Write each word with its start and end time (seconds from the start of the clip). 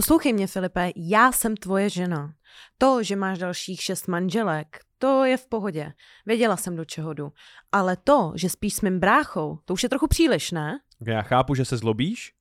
Poslouchej 0.00 0.32
mě, 0.32 0.46
Filipe, 0.46 0.90
já 0.96 1.32
jsem 1.32 1.56
tvoje 1.56 1.90
žena. 1.90 2.34
To, 2.78 3.02
že 3.02 3.16
máš 3.16 3.38
dalších 3.38 3.82
šest 3.82 4.08
manželek, 4.08 4.78
to 4.98 5.24
je 5.24 5.36
v 5.36 5.46
pohodě. 5.46 5.92
Věděla 6.26 6.56
jsem, 6.56 6.76
do 6.76 6.84
čeho 6.84 7.14
jdu. 7.14 7.32
Ale 7.72 7.96
to, 7.96 8.32
že 8.34 8.48
spíš 8.48 8.74
s 8.74 8.80
mým 8.80 9.00
bráchou, 9.00 9.58
to 9.64 9.74
už 9.74 9.82
je 9.82 9.88
trochu 9.88 10.06
příliš, 10.06 10.50
ne? 10.50 10.80
Já 11.06 11.22
chápu, 11.22 11.54
že 11.54 11.64
se 11.64 11.76
zlobíš. 11.76 12.34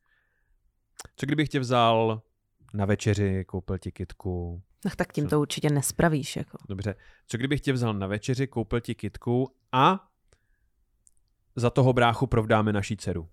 Co 1.15 1.25
kdybych 1.25 1.49
tě 1.49 1.59
vzal 1.59 2.21
na 2.73 2.85
večeři, 2.85 3.45
koupil 3.47 3.77
ti 3.77 3.91
kitku? 3.91 4.61
Ach, 4.85 4.95
tak 4.95 5.13
tím 5.13 5.27
to 5.27 5.41
určitě 5.41 5.69
nespravíš. 5.69 6.35
Jako. 6.35 6.57
Dobře. 6.69 6.95
Co 7.27 7.37
kdybych 7.37 7.61
tě 7.61 7.73
vzal 7.73 7.93
na 7.93 8.07
večeři, 8.07 8.47
koupil 8.47 8.79
ti 8.79 8.95
kitku 8.95 9.55
a 9.71 10.09
za 11.55 11.69
toho 11.69 11.93
bráchu 11.93 12.27
provdáme 12.27 12.73
naší 12.73 12.97
dceru? 12.97 13.29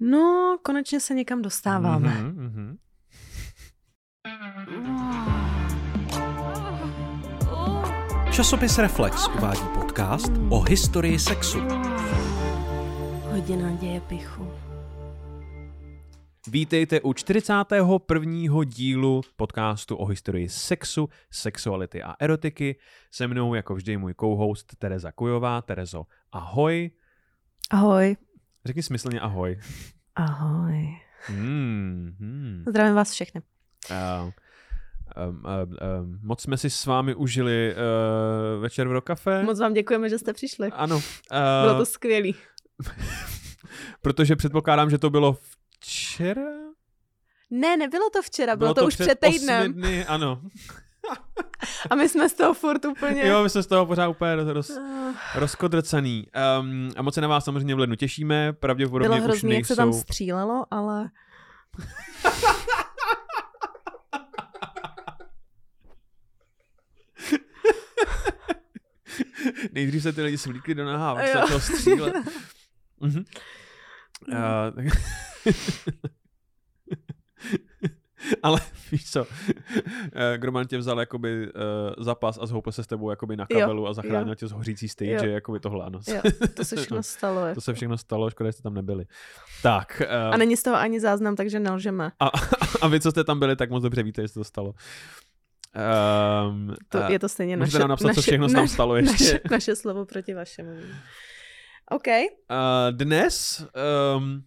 No, 0.00 0.58
konečně 0.62 1.00
se 1.00 1.14
někam 1.14 1.42
dostáváme. 1.42 2.22
Mm-hmm, 2.22 2.76
Časopis 8.32 8.78
Reflex 8.78 9.28
uvádí 9.28 9.60
podcast 9.74 10.32
o 10.50 10.60
historii 10.60 11.18
sexu. 11.18 11.60
Hodina 13.20 13.70
děje 13.70 14.00
pichu. 14.00 14.52
Vítejte 16.48 17.00
u 17.00 17.12
41. 17.12 18.64
dílu 18.64 19.20
podcastu 19.36 19.96
o 19.96 20.06
historii 20.06 20.48
sexu, 20.48 21.08
sexuality 21.30 22.02
a 22.02 22.14
erotiky. 22.20 22.76
Se 23.10 23.26
mnou 23.26 23.54
jako 23.54 23.74
vždy 23.74 23.96
můj 23.96 24.14
co-host 24.20 24.76
Tereza 24.78 25.12
Kujová. 25.12 25.62
Terezo, 25.62 26.06
ahoj. 26.32 26.90
Ahoj. 27.70 28.16
Řekni 28.64 28.82
smyslně 28.82 29.20
ahoj. 29.20 29.60
Ahoj. 30.14 30.96
Hmm, 31.26 32.16
hmm. 32.20 32.64
Zdravím 32.68 32.94
vás 32.94 33.10
všechny. 33.10 33.42
Uh, 33.90 33.96
um, 34.26 34.32
um, 35.28 35.42
um, 36.00 36.20
moc 36.22 36.42
jsme 36.42 36.56
si 36.56 36.70
s 36.70 36.86
vámi 36.86 37.14
užili 37.14 37.74
uh, 37.74 38.62
večer 38.62 38.88
v 38.88 38.92
Rokafe. 38.92 39.42
Moc 39.42 39.60
vám 39.60 39.72
děkujeme, 39.72 40.08
že 40.08 40.18
jste 40.18 40.32
přišli. 40.32 40.68
Ano. 40.72 40.96
Uh, 40.96 41.02
Bylo 41.62 41.78
to 41.78 41.86
skvělý. 41.86 42.34
protože 44.02 44.36
předpokládám, 44.36 44.90
že 44.90 44.98
to 44.98 45.10
bylo 45.10 45.36
včera? 45.80 46.42
Ne, 47.50 47.76
nebylo 47.76 48.10
to 48.10 48.22
včera, 48.22 48.56
bylo, 48.56 48.66
Bylo 48.66 48.74
to, 48.74 48.80
to 48.80 48.86
už 48.86 48.94
před 48.94 49.18
týdnem. 49.20 49.72
Dny, 49.72 50.06
ano. 50.06 50.40
A 51.90 51.94
my 51.94 52.08
jsme 52.08 52.28
z 52.28 52.34
toho 52.34 52.54
furt 52.54 52.84
úplně... 52.84 53.26
Jo, 53.26 53.42
my 53.42 53.50
jsme 53.50 53.62
z 53.62 53.66
toho 53.66 53.86
pořád 53.86 54.08
úplně 54.08 54.36
roz, 54.36 54.48
roz, 54.48 54.70
Ah. 54.70 55.14
rozkodrcaný. 55.34 56.26
Um, 56.60 56.90
a 56.96 57.02
moc 57.02 57.14
se 57.14 57.20
na 57.20 57.28
vás 57.28 57.44
samozřejmě 57.44 57.74
v 57.74 57.78
lednu 57.78 57.96
těšíme, 57.96 58.52
pravděpodobně 58.52 59.08
Bylo 59.08 59.18
už 59.18 59.24
hrozný, 59.24 59.48
nejsou... 59.48 59.58
jak 59.60 59.66
se 59.66 59.76
tam 59.76 59.92
střílelo, 59.92 60.64
ale... 60.70 61.10
Nejdřív 69.72 70.02
se 70.02 70.12
ty 70.12 70.22
lidi 70.22 70.38
svlíkli 70.38 70.74
do 70.74 70.84
naha, 70.84 71.12
a 71.12 71.20
Jo. 71.22 71.26
se 71.32 71.38
začalo 71.38 71.60
střílet. 71.60 72.14
Mhm. 73.00 73.24
Uh, 74.28 74.34
tak... 74.74 74.84
Ale 78.42 78.60
víš 78.92 79.10
co, 79.10 79.26
eh, 80.12 80.38
Groman 80.38 80.66
tě 80.66 80.78
vzal 80.78 81.00
jakoby 81.00 81.46
uh, 81.46 82.04
zapas 82.04 82.38
a 82.40 82.46
zhoupil 82.46 82.72
se 82.72 82.82
s 82.82 82.86
tebou 82.86 83.10
jakoby 83.10 83.36
na 83.36 83.46
Jo, 83.50 83.60
kabelu 83.60 83.88
a 83.88 83.92
zachránil 83.94 84.28
jo. 84.28 84.34
tě 84.34 84.46
z 84.46 84.52
hořící 84.52 84.88
stage, 84.88 85.10
Jo. 85.12 85.24
jakoby 85.24 85.60
tohle 85.60 85.84
ano. 85.86 86.00
Jo, 86.08 86.20
to 86.54 86.64
se 86.64 86.76
všechno 86.76 87.02
stalo. 87.02 87.40
to 87.40 87.46
Jako. 87.46 87.60
se 87.60 87.74
všechno 87.74 87.98
stalo, 87.98 88.30
škoda, 88.30 88.48
že 88.48 88.52
jste 88.52 88.62
tam 88.62 88.74
nebyli. 88.74 89.04
Tak. 89.62 90.02
Uh, 90.28 90.34
A 90.34 90.36
není 90.36 90.56
z 90.56 90.62
toho 90.62 90.76
ani 90.76 91.00
záznam, 91.00 91.36
takže 91.36 91.60
nelžeme. 91.60 92.10
a, 92.20 92.30
a 92.80 92.88
vy, 92.88 93.00
co 93.00 93.10
jste 93.10 93.24
tam 93.24 93.38
byli, 93.38 93.56
tak 93.56 93.70
moc 93.70 93.82
dobře 93.82 94.02
víte, 94.02 94.22
že 94.22 94.28
se 94.28 94.34
to 94.34 94.44
stalo. 94.44 94.74
Um, 95.76 96.74
To, 96.88 96.98
je 96.98 97.18
to 97.18 97.28
stejně 97.28 97.56
můžete 97.56 97.78
naše, 97.78 97.80
nám 97.80 97.88
napsat, 97.88 98.06
naše, 98.06 98.14
co 98.14 98.22
všechno 98.22 98.48
se 98.48 98.54
tam 98.54 98.68
stalo 98.68 98.96
ještě. 98.96 99.12
Naše, 99.12 99.40
naše 99.50 99.76
slovo 99.76 100.04
proti 100.04 100.34
vašemu. 100.34 100.70
OK. 101.90 102.06
Uh, 102.06 102.16
dnes 102.90 103.66
um, 104.16 104.44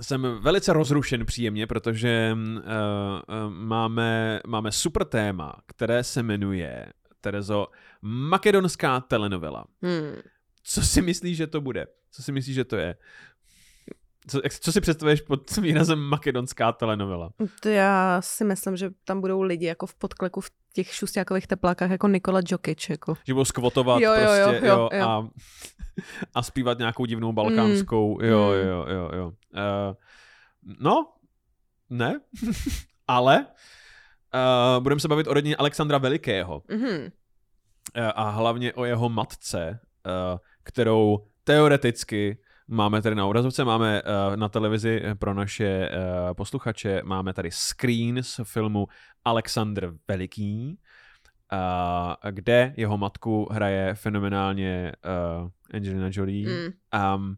jsem 0.00 0.38
velice 0.40 0.72
rozrušen 0.72 1.26
příjemně, 1.26 1.66
protože 1.66 2.36
uh, 2.36 2.58
uh, 2.58 3.50
máme, 3.50 4.40
máme 4.46 4.72
super 4.72 5.04
téma, 5.04 5.52
které 5.66 6.04
se 6.04 6.22
jmenuje, 6.22 6.86
Terezo, 7.20 7.66
makedonská 8.02 9.00
telenovela. 9.00 9.64
Hmm. 9.82 10.16
Co 10.62 10.82
si 10.82 11.02
myslíš, 11.02 11.36
že 11.36 11.46
to 11.46 11.60
bude? 11.60 11.86
Co 12.10 12.22
si 12.22 12.32
myslíš, 12.32 12.54
že 12.54 12.64
to 12.64 12.76
je? 12.76 12.96
Co, 14.28 14.40
jak, 14.44 14.52
co 14.52 14.72
si 14.72 14.80
představuješ 14.80 15.20
pod 15.20 15.56
výrazem 15.62 15.98
makedonská 15.98 16.72
telenovela? 16.72 17.30
To 17.60 17.68
já 17.68 18.20
si 18.22 18.44
myslím, 18.44 18.76
že 18.76 18.90
tam 19.04 19.20
budou 19.20 19.42
lidi 19.42 19.66
jako 19.66 19.86
v 19.86 19.94
podkleku 19.94 20.40
v 20.40 20.50
těch 20.72 20.94
šustákových 20.94 21.46
teplákách 21.46 21.90
jako 21.90 22.08
Nikola 22.08 22.40
Jokic. 22.50 22.88
Jako. 22.88 23.14
Že 23.26 23.34
budou 23.34 23.44
skvotovat 23.44 24.00
Jo, 24.02 24.12
jo, 24.12 24.20
jo, 24.32 24.46
prostě, 24.48 24.66
jo, 24.66 24.88
jo. 24.92 25.08
A, 25.08 25.28
a 26.34 26.42
zpívat 26.42 26.78
nějakou 26.78 27.04
divnou 27.04 27.32
balkánskou, 27.32 28.18
Mm, 28.20 28.24
jo, 28.28 28.48
mm. 28.62 28.68
jo, 28.68 28.86
jo, 28.88 29.10
jo. 29.16 29.26
Uh, 29.28 29.94
no, 30.80 31.12
ne, 31.90 32.20
ale 33.08 33.46
uh, 34.34 34.82
budeme 34.82 35.00
se 35.00 35.08
bavit 35.08 35.26
o 35.26 35.34
rodině 35.34 35.56
Alexandra 35.56 35.98
Velikého 35.98 36.62
Mhm. 36.70 36.88
uh, 36.88 37.08
a 38.14 38.30
hlavně 38.30 38.72
o 38.72 38.84
jeho 38.84 39.08
matce, 39.08 39.80
uh, 40.06 40.38
kterou 40.62 41.26
teoreticky 41.44 42.38
máme 42.68 43.02
tady 43.02 43.14
na 43.14 43.26
obrazovce, 43.26 43.64
máme 43.64 44.02
uh, 44.02 44.36
na 44.36 44.48
televizi 44.48 45.02
pro 45.18 45.34
naše 45.34 45.90
uh, 45.90 46.34
posluchače, 46.34 47.02
máme 47.04 47.32
tady 47.32 47.50
screen 47.50 48.22
z 48.22 48.40
filmu 48.44 48.86
Alexandr 49.24 49.94
Veliký, 50.08 50.78
uh, 51.52 52.30
kde 52.30 52.74
jeho 52.76 52.98
matku 52.98 53.48
hraje 53.50 53.94
fenomenálně 53.94 54.92
uh, 55.42 55.50
Angelina 55.74 56.08
Jolie. 56.12 56.48
Mm. 56.48 56.72
Um, 57.14 57.36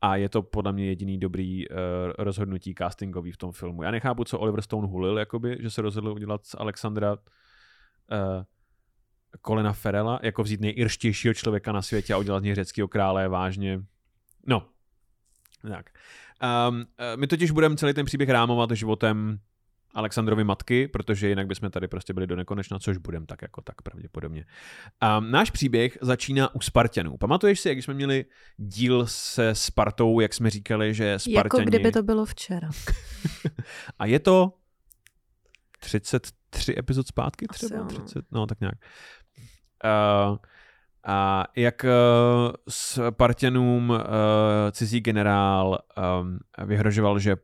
a 0.00 0.16
je 0.16 0.28
to 0.28 0.42
podle 0.42 0.72
mě 0.72 0.86
jediný 0.86 1.18
dobrý 1.18 1.68
uh, 1.68 1.76
rozhodnutí 2.18 2.74
castingový 2.74 3.32
v 3.32 3.36
tom 3.36 3.52
filmu. 3.52 3.82
Já 3.82 3.90
nechápu, 3.90 4.24
co 4.24 4.38
Oliver 4.38 4.62
Stone 4.62 4.86
hulil, 4.86 5.18
jakoby, 5.18 5.58
že 5.60 5.70
se 5.70 5.82
rozhodl 5.82 6.08
udělat 6.08 6.46
z 6.46 6.54
Alexandra 6.58 7.12
uh, 7.12 7.18
Colina 9.46 9.72
Ferela, 9.72 10.20
jako 10.22 10.42
vzít 10.42 10.60
nejirštějšího 10.60 11.34
člověka 11.34 11.72
na 11.72 11.82
světě 11.82 12.14
a 12.14 12.18
udělat 12.18 12.40
z 12.40 12.42
něj 12.42 12.54
řeckého 12.54 12.88
krále 12.88 13.28
vážně. 13.28 13.82
No, 14.46 14.66
tak. 15.68 15.90
Um, 16.68 16.84
my 17.16 17.26
totiž 17.26 17.50
budeme 17.50 17.76
celý 17.76 17.94
ten 17.94 18.06
příběh 18.06 18.28
rámovat 18.28 18.70
životem 18.70 19.38
Alexandrovy 19.94 20.44
matky, 20.44 20.88
protože 20.88 21.28
jinak 21.28 21.46
bychom 21.46 21.70
tady 21.70 21.88
prostě 21.88 22.12
byli 22.12 22.26
do 22.26 22.36
nekonečna, 22.36 22.78
což 22.78 22.96
budeme 22.96 23.26
tak 23.26 23.42
jako 23.42 23.60
tak 23.60 23.82
pravděpodobně. 23.82 24.44
Um, 25.18 25.30
náš 25.30 25.50
příběh 25.50 25.98
začíná 26.00 26.54
u 26.54 26.60
Spartanů. 26.60 27.16
Pamatuješ 27.16 27.60
si, 27.60 27.68
jak 27.68 27.78
jsme 27.78 27.94
měli 27.94 28.24
díl 28.56 29.06
se 29.06 29.54
Spartou, 29.54 30.20
jak 30.20 30.34
jsme 30.34 30.50
říkali, 30.50 30.94
že 30.94 31.18
Spartani... 31.18 31.40
Jako 31.44 31.58
kdyby 31.58 31.92
to 31.92 32.02
bylo 32.02 32.24
včera. 32.24 32.68
A 33.98 34.06
je 34.06 34.18
to 34.18 34.52
33 35.80 36.74
epizod 36.78 37.06
zpátky 37.06 37.46
třeba? 37.46 37.76
jo, 37.76 37.82
no. 37.82 37.88
30, 37.88 38.24
no 38.30 38.46
tak 38.46 38.60
nějak. 38.60 38.74
Uh, 40.30 40.36
a 41.06 41.44
jak 41.56 41.84
uh, 41.84 42.52
Spartanům 42.68 43.90
uh, 43.90 43.96
cizí 44.72 45.00
generál 45.00 45.78
um, 46.22 46.38
vyhrožoval, 46.66 47.18
že 47.18 47.36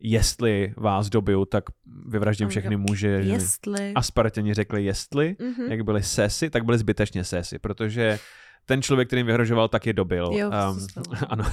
jestli 0.00 0.74
vás 0.76 1.08
dobiju, 1.08 1.44
tak 1.44 1.64
vyvraždím 2.06 2.48
všechny 2.48 2.76
muže. 2.76 3.08
Jestli. 3.08 3.92
A 3.94 4.02
Spartani 4.02 4.54
řekli 4.54 4.84
jestli, 4.84 5.36
Mhm. 5.40 5.70
jak 5.72 5.82
byli 5.84 6.02
sesy, 6.02 6.50
tak 6.50 6.64
byli 6.64 6.78
zbytečně 6.78 7.24
sesy, 7.24 7.58
protože 7.58 8.18
ten 8.66 8.82
člověk, 8.82 9.08
který 9.08 9.20
jim 9.20 9.26
vyhrožoval, 9.26 9.68
tak 9.68 9.86
je 9.86 9.92
dobil. 9.92 10.30
Jo, 10.32 10.50
um, 10.70 10.86
ano. 11.28 11.44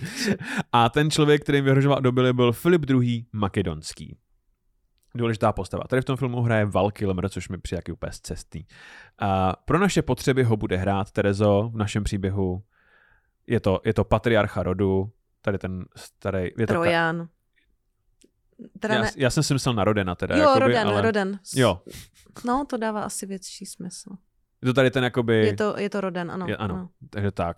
a 0.72 0.88
ten 0.88 1.10
člověk, 1.10 1.42
který 1.42 1.58
jim 1.58 1.64
vyhrožoval 1.64 1.98
a 1.98 2.00
dobil, 2.00 2.34
byl 2.34 2.52
Filip 2.52 2.90
II. 2.90 3.24
Makedonský. 3.32 4.16
Důležitá 5.14 5.52
postava. 5.52 5.84
Tady 5.88 6.02
v 6.02 6.04
tom 6.04 6.16
filmu 6.16 6.40
hraje 6.42 6.64
Val 6.64 6.90
Kilmer, 6.90 7.28
což 7.28 7.48
mi 7.48 7.58
přijde 7.58 7.78
jaký 7.78 7.92
úplně 7.92 8.12
cestný. 8.22 8.66
A 9.18 9.56
pro 9.64 9.78
naše 9.78 10.02
potřeby 10.02 10.42
ho 10.42 10.56
bude 10.56 10.76
hrát 10.76 11.10
Terezo 11.10 11.70
v 11.72 11.76
našem 11.76 12.04
příběhu. 12.04 12.62
Je 13.46 13.60
to, 13.60 13.80
je 13.84 13.94
to 13.94 14.04
patriarcha 14.04 14.62
rodu, 14.62 15.12
tady 15.42 15.58
ten 15.58 15.84
starý... 15.96 16.50
Je 16.58 16.66
to 16.66 16.72
Trojan. 16.72 17.28
Teda 18.80 18.94
já, 18.94 19.02
ne... 19.02 19.10
já, 19.16 19.30
jsem 19.30 19.42
si 19.42 19.52
myslel 19.54 19.74
na 19.74 19.84
Rodena 19.84 20.14
teda. 20.14 20.36
Jo, 20.36 20.42
jakoby, 20.42 20.60
Roden, 20.60 20.88
ale... 20.88 21.02
Roden. 21.02 21.38
Jo, 21.54 21.82
No, 22.44 22.64
to 22.68 22.76
dává 22.76 23.02
asi 23.02 23.26
větší 23.26 23.66
smysl. 23.66 24.10
je 24.62 24.66
to 24.66 24.72
tady 24.72 24.90
ten 24.90 25.04
jakoby... 25.04 25.46
Je 25.46 25.56
to, 25.56 25.74
je 25.78 25.90
to 25.90 26.00
Roden, 26.00 26.30
ano. 26.30 26.46
Je, 26.48 26.56
ano, 26.56 26.88
takže 27.10 27.30
tak. 27.30 27.56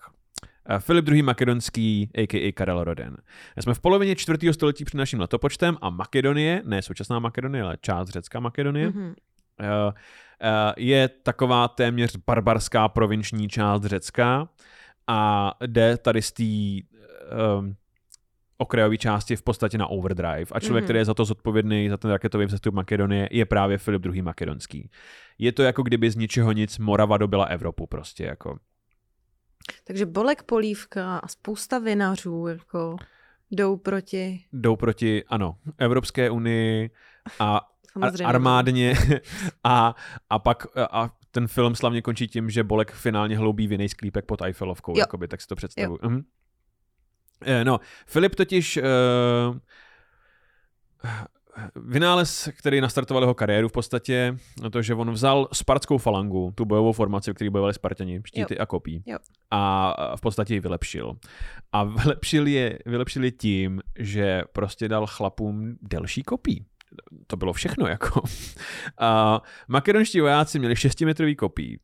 Filip 0.79 1.09
II. 1.09 1.23
Makedonský, 1.23 2.11
a.k.a. 2.15 2.53
Karel 2.53 2.85
Roden. 2.85 3.17
Jsme 3.61 3.75
v 3.75 3.81
polovině 3.81 4.17
čtvrtého 4.17 4.55
století 4.55 4.85
před 4.85 4.97
naším 4.99 5.21
letopočtem 5.21 5.77
a 5.81 5.91
Makedonie, 5.91 6.63
ne 6.65 6.83
současná 6.83 7.19
Makedonie, 7.19 7.63
ale 7.65 7.77
část 7.81 8.09
řecká 8.09 8.41
Makedonie, 8.41 8.93
eh, 9.61 10.73
je 10.77 11.09
taková 11.09 11.69
téměř 11.69 12.17
barbarská 12.27 12.89
provinční 12.89 13.49
část 13.49 13.85
Řecka 13.85 14.49
a 15.07 15.53
jde 15.67 15.97
tady 15.97 16.23
z 16.23 16.33
té 16.33 16.43
um, 17.59 17.75
okrajové 18.59 18.97
části 18.99 19.37
v 19.37 19.43
podstatě 19.43 19.79
na 19.79 19.87
overdrive. 19.87 20.47
A 20.53 20.61
člověk, 20.61 20.83
Mhm. 20.83 20.87
který 20.87 20.99
je 20.99 21.05
za 21.05 21.15
to 21.15 21.25
zodpovědný, 21.25 21.89
za 21.89 21.97
ten 21.97 22.11
raketový 22.11 22.47
vzestup 22.47 22.75
Makedonie, 22.75 23.29
je 23.31 23.45
právě 23.45 23.79
Filip 23.79 24.07
II. 24.07 24.23
Makedonský. 24.23 24.91
Je 25.39 25.53
to 25.53 25.63
jako 25.63 25.83
kdyby 25.83 26.11
z 26.11 26.17
ničeho 26.17 26.53
nic 26.53 26.79
Morava 26.79 27.17
dobila 27.19 27.45
Evropu 27.45 27.87
prostě. 27.87 28.25
Jako. 28.25 28.59
Takže 29.85 30.07
Bolek 30.07 30.43
Polívka 30.43 31.19
a 31.19 31.29
spousta 31.29 31.79
vinařů 31.79 32.47
jako 32.47 32.97
jdou 33.51 33.77
proti 33.77 34.45
Jdou 34.53 34.77
proti, 34.77 35.25
ano, 35.25 35.57
Evropské 35.79 36.31
unii 36.31 36.91
a 37.39 37.69
samozřejmě. 37.93 38.25
armádně 38.25 38.95
a, 39.65 39.95
a 40.31 40.39
pak 40.39 40.67
a 40.91 41.11
ten 41.31 41.49
film 41.49 41.75
slavně 41.75 42.03
končí 42.03 42.29
tím, 42.29 42.51
že 42.51 42.65
Bolek 42.65 42.93
finálně 42.93 43.39
hloubí 43.39 43.67
vinej 43.67 43.89
sklípek 43.89 44.25
pod 44.25 44.43
Eiffelovkou, 44.43 44.93
Jo. 44.93 44.99
jakoby, 44.99 45.29
tak 45.29 45.41
si 45.41 45.47
to 45.47 45.57
představuji. 45.57 45.99
Mhm. 46.03 46.23
Eh, 47.45 47.65
No, 47.65 47.81
Filip 48.07 48.35
totiž 48.35 48.77
uh, 48.77 49.59
vynález, 51.77 52.49
který 52.59 52.81
nastartoval 52.81 53.23
jeho 53.23 53.35
kariéru 53.35 53.69
v 53.69 53.73
podstatě, 53.73 54.37
na 54.63 54.71
to, 54.71 54.83
že 54.83 54.95
on 54.95 55.11
vzal 55.11 55.49
spartskou 55.53 55.99
falangu, 55.99 56.53
tu 56.55 56.65
bojovou 56.65 56.93
formaci, 56.93 57.31
v 57.31 57.35
který 57.35 57.51
bojovali 57.51 57.75
Spartani, 57.75 58.21
štíty 58.25 58.59
a 58.59 58.67
kopí, 58.67 59.03
Jo. 59.07 59.19
a 59.51 60.17
v 60.17 60.21
podstatě 60.21 60.55
ji 60.55 60.61
vylepšil. 60.61 61.17
A 61.73 61.85
vylepšil 61.85 62.47
je, 62.47 62.79
vylepšil 62.87 63.25
je 63.25 63.31
tím, 63.31 63.81
že 63.99 64.43
prostě 64.53 64.89
dal 64.89 65.07
chlapům 65.07 65.77
delší 65.83 66.23
kopí. 66.23 66.67
To 67.27 67.37
bylo 67.37 67.53
všechno, 67.53 67.87
jako. 67.87 68.23
A 68.99 69.43
makedonští 69.69 70.21
vojáci 70.21 70.59
měli 70.59 70.75
6-metrový 70.75 71.37
kopí, 71.37 71.81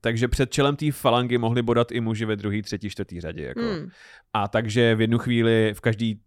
takže 0.00 0.28
před 0.28 0.52
čelem 0.52 0.76
té 0.76 0.92
falangy 0.92 1.38
mohli 1.38 1.62
bodat 1.62 1.92
i 1.92 2.00
muži 2.00 2.24
ve 2.24 2.36
druhé, 2.36 2.62
třetí, 2.62 2.90
čtvrtý 2.90 3.20
řadě. 3.20 3.44
Jako. 3.44 3.60
Hmm. 3.60 3.88
A 4.32 4.48
takže 4.48 4.94
v 4.94 5.00
jednu 5.00 5.18
chvíli 5.18 5.72
v 5.74 5.80
každý, 5.80 6.20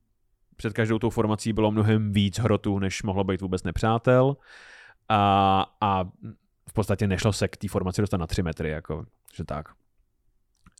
před 0.58 0.74
každou 0.74 1.00
tou 1.00 1.10
formací 1.10 1.54
bylo 1.54 1.72
mnohem 1.72 2.12
víc 2.12 2.40
hrotů, 2.40 2.80
než 2.80 3.04
mohlo 3.04 3.24
být 3.24 3.42
vůbec 3.42 3.64
nepřátel. 3.64 4.38
A, 5.10 5.66
a 5.82 6.04
v 6.70 6.74
podstatě 6.74 7.08
nešlo 7.08 7.34
se 7.34 7.48
k 7.48 7.58
té 7.58 7.68
formaci 7.68 8.02
dostat 8.02 8.18
na 8.18 8.28
3 8.28 8.44
metry, 8.44 8.70
jako, 8.70 9.06
že 9.36 9.44
tak. 9.44 9.66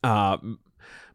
A 0.04 0.38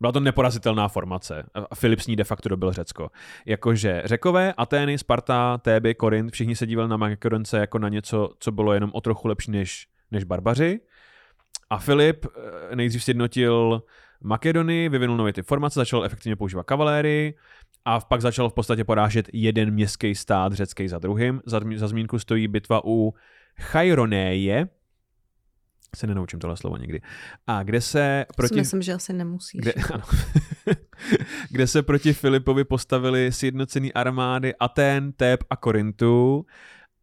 byla 0.00 0.12
to 0.12 0.20
neporazitelná 0.20 0.88
formace. 0.88 1.46
Filip 1.74 2.00
s 2.00 2.06
ní 2.06 2.16
de 2.16 2.24
facto 2.24 2.48
dobil 2.48 2.72
Řecko. 2.72 3.10
Jakože 3.46 4.02
Řekové, 4.04 4.52
Atény, 4.52 4.98
Sparta, 4.98 5.58
Téby, 5.58 5.94
Korint, 5.94 6.32
všichni 6.32 6.56
se 6.56 6.66
dívali 6.66 6.88
na 6.88 6.96
Makedonce 6.96 7.58
jako 7.58 7.78
na 7.78 7.88
něco, 7.88 8.30
co 8.38 8.52
bylo 8.52 8.72
jenom 8.72 8.90
o 8.94 9.00
trochu 9.00 9.28
lepší 9.28 9.50
než, 9.50 9.86
než 10.10 10.24
barbaři. 10.24 10.80
A 11.70 11.78
Filip 11.78 12.26
eh, 12.26 12.76
nejdřív 12.76 13.04
sjednotil 13.04 13.82
Makedonii, 14.20 14.88
vyvinul 14.88 15.16
nové 15.16 15.32
ty 15.32 15.42
formace, 15.42 15.80
začal 15.80 16.04
efektivně 16.04 16.36
používat 16.36 16.66
kavalérii 16.66 17.34
a 17.84 18.00
pak 18.00 18.20
začal 18.20 18.50
v 18.50 18.54
podstatě 18.54 18.84
porážet 18.84 19.28
jeden 19.32 19.70
městský 19.70 20.14
stát 20.14 20.52
řecký 20.52 20.88
za 20.88 20.98
druhým. 20.98 21.40
Za, 21.46 21.60
za 21.76 21.88
zmínku 21.88 22.18
stojí 22.18 22.48
bitva 22.48 22.80
u 22.84 23.14
Chaironéje, 23.60 24.68
se 25.96 26.06
nenaučím 26.06 26.38
tohle 26.38 26.56
slovo 26.56 26.76
nikdy. 26.76 27.00
A 27.46 27.62
kde 27.62 27.80
se 27.80 28.26
Proti... 28.36 28.54
Myslím, 28.54 28.82
že 28.82 28.92
asi 28.92 29.12
nemusíš. 29.12 29.60
Kde, 29.60 29.72
ano. 29.92 30.04
kde 31.50 31.66
se 31.66 31.82
proti 31.82 32.12
Filipovi 32.12 32.64
postavili 32.64 33.32
sjednocený 33.32 33.92
armády 33.92 34.54
Atén, 34.60 35.12
Téb 35.12 35.40
a 35.50 35.56
Korintu 35.56 36.46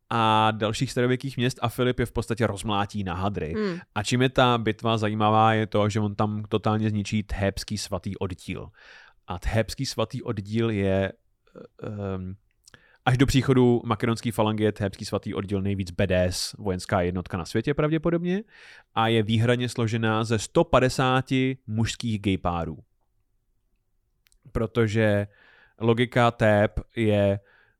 a 0.10 0.52
dalších 0.52 0.92
starověkých 0.92 1.38
měst 1.38 1.60
a 1.62 1.70
Filip 1.70 2.00
je 2.00 2.06
v 2.06 2.12
podstatě 2.12 2.48
rozmlátí 2.48 3.04
na 3.04 3.14
hadry. 3.14 3.54
Hmm. 3.58 3.80
A 3.96 4.04
čím 4.04 4.22
je 4.22 4.30
ta 4.30 4.58
bitva 4.58 4.98
zajímavá, 4.98 5.54
je 5.54 5.68
to, 5.68 5.90
že 5.90 6.00
on 6.00 6.16
tam 6.16 6.44
totálně 6.50 6.90
zničí 6.90 7.24
Thébský 7.24 7.78
svatý 7.78 8.18
oddíl. 8.18 8.70
A 9.30 9.40
Thébský 9.40 9.86
svatý 9.86 10.24
oddíl 10.24 10.70
je 10.70 11.14
um, 12.16 12.36
až 13.06 13.18
do 13.18 13.26
příchodu 13.26 13.81
makedonské 13.86 14.31
falangy 14.31 14.64
je 14.64 14.72
Thébský 14.72 15.06
svatý 15.06 15.34
oddíl 15.34 15.62
nejvíc 15.62 15.92
BDS 15.92 16.54
vojenská 16.54 17.02
jednotka 17.02 17.38
na 17.38 17.46
světě 17.46 17.74
pravděpodobně 17.74 18.44
a 18.96 19.08
je 19.08 19.24
výhradně 19.24 19.70
složená 19.70 20.24
ze 20.24 20.40
150 20.40 21.26
mužských 21.68 22.22
gaypárů. 22.22 22.78
Protože 24.52 25.28
logika 25.80 26.31
Thép 26.31 26.80
je 26.96 27.40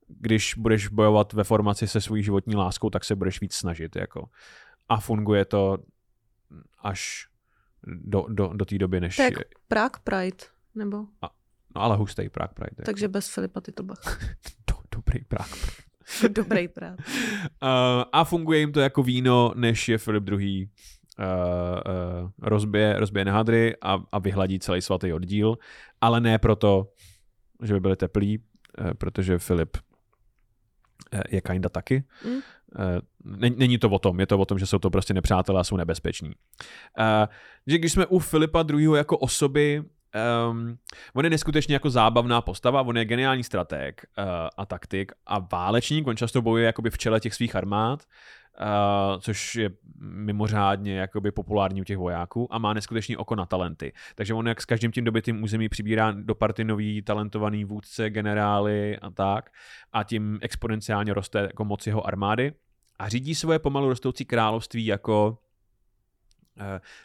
když 0.10 0.54
budeš 0.58 0.88
bojovat 0.88 1.34
ve 1.34 1.44
formaci 1.44 1.88
se 1.88 2.02
svojí 2.02 2.24
životní 2.24 2.56
láskou, 2.56 2.90
tak 2.90 3.06
se 3.06 3.16
budeš 3.16 3.42
víc 3.42 3.54
snažit. 3.54 3.96
Jako. 3.96 4.30
A 4.90 5.00
funguje 5.00 5.46
to 5.46 5.78
až 6.80 7.28
do, 7.84 8.26
do, 8.30 8.48
do 8.48 8.66
té 8.66 8.78
doby, 8.78 9.00
než... 9.00 9.18
Jak 9.18 9.34
Prague 9.68 10.00
Pride, 10.04 10.46
nebo? 10.76 11.06
No 11.76 11.82
ale 11.82 11.96
hustý 11.96 12.30
Prague 12.30 12.54
Pride. 12.54 12.76
Jako. 12.78 12.86
Takže 12.86 13.08
bez 13.08 13.34
Filipa 13.34 13.62
Titlbach. 13.62 14.20
Do, 14.68 14.76
dobrý 14.96 15.24
Prague 15.24 15.50
Pride. 15.50 15.90
Dobrý 16.30 16.68
Prague. 16.68 16.98
Uh, 17.64 18.04
a 18.12 18.24
funguje 18.24 18.60
jim 18.60 18.72
to 18.72 18.80
jako 18.80 19.04
víno, 19.04 19.52
než 19.56 19.90
je 19.90 19.98
Filip 19.98 20.30
II. 20.30 20.70
Uh, 21.20 21.26
uh, 21.26 22.32
rozbije, 22.42 23.00
rozbije 23.00 23.26
na 23.26 23.34
hadry 23.34 23.76
a, 23.82 24.04
a 24.12 24.20
vyhladí 24.20 24.60
celý 24.60 24.82
svatý 24.82 25.14
oddíl, 25.14 25.58
ale 26.02 26.22
ne 26.22 26.40
proto, 26.40 26.94
že 27.64 27.74
by 27.74 27.80
byli 27.80 27.96
teplí, 27.96 28.38
uh, 28.38 28.94
protože 28.94 29.40
Filip 29.40 29.78
uh, 29.78 31.20
je 31.30 31.42
kinda 31.42 31.70
taky. 31.70 32.04
Mm. 32.26 32.40
Není, 33.24 33.56
není 33.60 33.78
to 33.78 33.90
o 33.90 34.00
tom, 34.00 34.20
je 34.20 34.28
to 34.28 34.40
o 34.40 34.46
tom, 34.46 34.60
že 34.60 34.66
jsou 34.66 34.80
to 34.80 34.90
prostě 34.90 35.14
nepřátelé 35.14 35.60
a 35.60 35.64
jsou 35.64 35.78
nebezpeční. 35.78 36.32
Že 37.68 37.78
když 37.78 37.92
jsme 37.92 38.06
u 38.06 38.20
Filipa 38.20 38.66
II. 38.70 38.96
jako 38.96 39.18
osoby, 39.18 39.84
Um, 40.50 40.78
on 41.14 41.24
je 41.24 41.30
neskutečně 41.30 41.76
jako 41.76 41.90
zábavná 41.90 42.42
postava, 42.42 42.82
on 42.82 42.98
je 42.98 43.06
geniální 43.06 43.44
strateg 43.44 44.06
uh, 44.18 44.26
a 44.58 44.66
taktik 44.66 45.12
a 45.26 45.40
válečník, 45.40 46.08
on 46.08 46.18
často 46.18 46.42
bojuje 46.42 46.66
jakoby 46.66 46.90
v 46.90 46.98
čele 46.98 47.20
těch 47.20 47.34
svých 47.34 47.56
armád, 47.56 48.04
uh, 48.60 49.20
což 49.20 49.56
je 49.56 49.70
mimořádně 50.02 50.98
jakoby 50.98 51.32
populární 51.32 51.82
u 51.82 51.84
těch 51.84 51.98
vojáků 51.98 52.54
a 52.54 52.58
má 52.58 52.74
neskutečný 52.74 53.18
oko 53.18 53.36
na 53.36 53.46
talenty. 53.46 53.94
Takže 54.16 54.34
on 54.34 54.48
jak 54.48 54.62
s 54.62 54.66
každým 54.66 54.92
tím 54.92 55.04
dobytým 55.04 55.44
území 55.44 55.70
přibírá 55.70 56.12
do 56.12 56.36
party 56.36 56.64
nový 56.64 57.02
talentovaný 57.02 57.66
vůdce, 57.66 58.10
generály 58.10 59.00
a 59.00 59.10
tak 59.10 59.50
a 59.94 60.04
tím 60.04 60.40
exponenciálně 60.42 61.14
roste 61.14 61.40
jako 61.40 61.66
moc 61.66 61.88
jeho 61.88 62.08
armády 62.08 62.54
a 63.00 63.10
řídí 63.10 63.36
svoje 63.36 63.60
pomalu 63.60 63.90
rostoucí 63.90 64.26
království 64.26 64.86
jako 64.86 65.38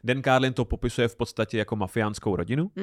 Dan 0.04 0.22
Carlin 0.22 0.52
to 0.52 0.64
popisuje 0.64 1.08
v 1.08 1.16
podstatě 1.16 1.58
jako 1.58 1.76
mafiánskou 1.76 2.36
rodinu. 2.36 2.64
Uh, 2.64 2.76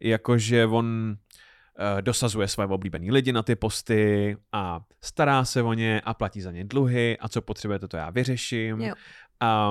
jakože 0.00 0.66
on 0.66 1.16
uh, 1.16 2.02
dosazuje 2.02 2.48
své 2.48 2.66
oblíbené 2.66 3.12
lidi 3.12 3.32
na 3.32 3.42
ty 3.42 3.56
posty 3.56 4.36
a 4.52 4.80
stará 5.00 5.44
se 5.44 5.62
o 5.62 5.72
ně 5.72 6.00
a 6.04 6.14
platí 6.14 6.40
za 6.40 6.52
ně 6.52 6.64
dluhy 6.64 7.18
a 7.20 7.28
co 7.28 7.42
potřebujete, 7.42 7.88
to 7.88 7.96
já 7.96 8.10
vyřeším. 8.10 8.80
Jo. 8.80 8.94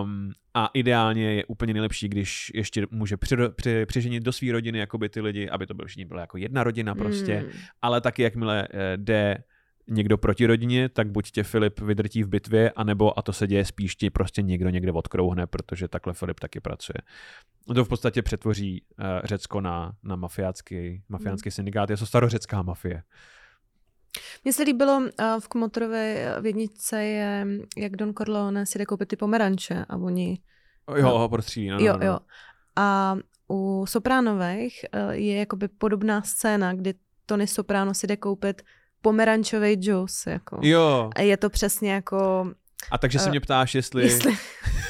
Um, 0.03 0.31
a 0.53 0.69
ideálně 0.73 1.33
je 1.33 1.45
úplně 1.45 1.73
nejlepší, 1.73 2.09
když 2.09 2.51
ještě 2.55 2.87
může 2.91 3.17
při, 3.17 3.35
při, 3.55 3.85
přiženit 3.85 4.23
do 4.23 4.31
své 4.31 4.51
rodiny 4.51 4.79
jakoby 4.79 5.09
ty 5.09 5.21
lidi, 5.21 5.49
aby 5.49 5.67
to 5.67 5.73
bylo 5.73 5.87
všichni 5.87 6.05
bylo 6.05 6.19
jako 6.19 6.37
jedna 6.37 6.63
rodina 6.63 6.95
prostě, 6.95 7.35
Hmm. 7.35 7.51
ale 7.81 8.01
taky 8.01 8.23
jakmile 8.23 8.67
jde 8.95 9.43
někdo 9.87 10.17
proti 10.17 10.45
rodině, 10.45 10.89
tak 10.89 11.11
buď 11.11 11.31
tě 11.31 11.43
Filip 11.43 11.79
vydrtí 11.79 12.23
v 12.23 12.27
bitvě, 12.27 12.71
anebo, 12.71 13.19
a 13.19 13.21
to 13.21 13.33
se 13.33 13.47
děje 13.47 13.65
spíš, 13.65 13.95
ti 13.95 14.09
prostě 14.09 14.41
někdo 14.41 14.69
někde 14.69 14.91
odkrouhne, 14.91 15.47
protože 15.47 15.87
takhle 15.87 16.13
Filip 16.13 16.39
taky 16.39 16.59
pracuje. 16.59 16.95
To 17.75 17.85
v 17.85 17.89
podstatě 17.89 18.21
přetvoří 18.21 18.81
uh, 18.99 19.05
Řecko 19.23 19.61
na, 19.61 19.95
na 20.03 20.15
mafiácký, 20.15 21.03
mafiánský 21.09 21.47
Hmm. 21.49 21.51
syndikát. 21.51 21.89
Je 21.89 21.97
to 21.97 22.05
starořecká 22.05 22.61
mafie. 22.61 23.03
Mně 24.43 24.53
se 24.53 24.63
líbilo 24.63 24.97
uh, 24.97 25.05
v 25.39 25.47
Komotorové 25.47 26.35
vědnice 26.41 27.03
je, 27.03 27.47
jak 27.77 27.95
Don 27.95 28.13
Corleone 28.13 28.65
si 28.65 28.79
jde 28.79 28.85
koupit 28.85 29.09
ty 29.09 29.15
pomeranče 29.15 29.85
a 29.89 29.97
oni... 29.97 30.39
Jo, 30.97 31.03
No. 31.19 31.29
prostřílí. 31.29 31.67
No, 31.69 31.77
no, 31.77 31.85
jo, 31.85 31.93
no, 31.93 31.99
no. 31.99 32.05
jo. 32.05 32.19
A 32.75 33.15
u 33.49 33.85
Sopránových 33.87 34.85
uh, 34.93 35.11
je 35.11 35.35
jakoby 35.35 35.67
podobná 35.67 36.21
scéna, 36.21 36.73
kdy 36.73 36.93
Tony 37.25 37.47
Soprano 37.47 37.93
si 37.93 38.07
jde 38.07 38.17
koupit 38.17 38.61
pomerančový 39.01 39.73
džus. 39.73 40.27
Jako. 40.27 40.59
Jo, 40.61 41.09
A 41.15 41.21
je 41.21 41.37
to 41.37 41.49
přesně 41.49 41.91
jako... 41.91 42.51
a 42.91 42.97
takže 42.97 43.19
se 43.19 43.27
Eh, 43.27 43.29
mě 43.29 43.39
ptáš, 43.39 43.75
jestli, 43.75 44.03
Jestli... 44.03 44.37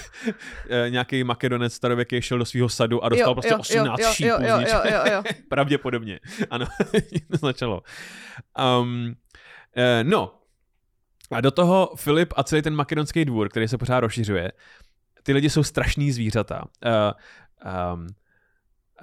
eh, 0.69 0.89
nějaký 0.89 1.23
makedonec 1.23 1.73
starověký 1.73 2.21
šel 2.21 2.37
do 2.37 2.45
svého 2.45 2.69
sadu 2.69 3.03
a 3.03 3.09
dostal 3.09 3.29
Jo, 3.29 3.33
prostě 3.33 3.53
jo, 3.53 3.59
18 3.59 3.99
jo, 3.99 4.07
jo, 4.07 4.13
šípů 4.13 4.29
jo, 4.29 4.37
jo, 4.41 4.59
ničeho. 4.59 4.81
jo, 4.85 5.13
jo. 5.13 5.23
Pravděpodobně. 5.49 6.19
Ano, 6.49 6.65
to 7.31 7.37
začalo. 7.37 7.81
Um, 8.81 9.15
eh, 9.75 10.03
no, 10.03 10.33
a 11.31 11.41
do 11.41 11.51
toho 11.51 11.93
Filip 11.95 12.33
a 12.35 12.43
celý 12.43 12.61
ten 12.61 12.75
makedonský 12.75 13.25
dvůr, 13.25 13.49
který 13.49 13.67
se 13.67 13.77
pořád 13.77 13.99
rozšiřuje, 13.99 14.51
ty 15.23 15.33
lidi 15.33 15.49
jsou 15.49 15.63
strašný 15.63 16.11
zvířata. 16.11 16.63
Uh, 16.85 16.91
um, 17.93 18.07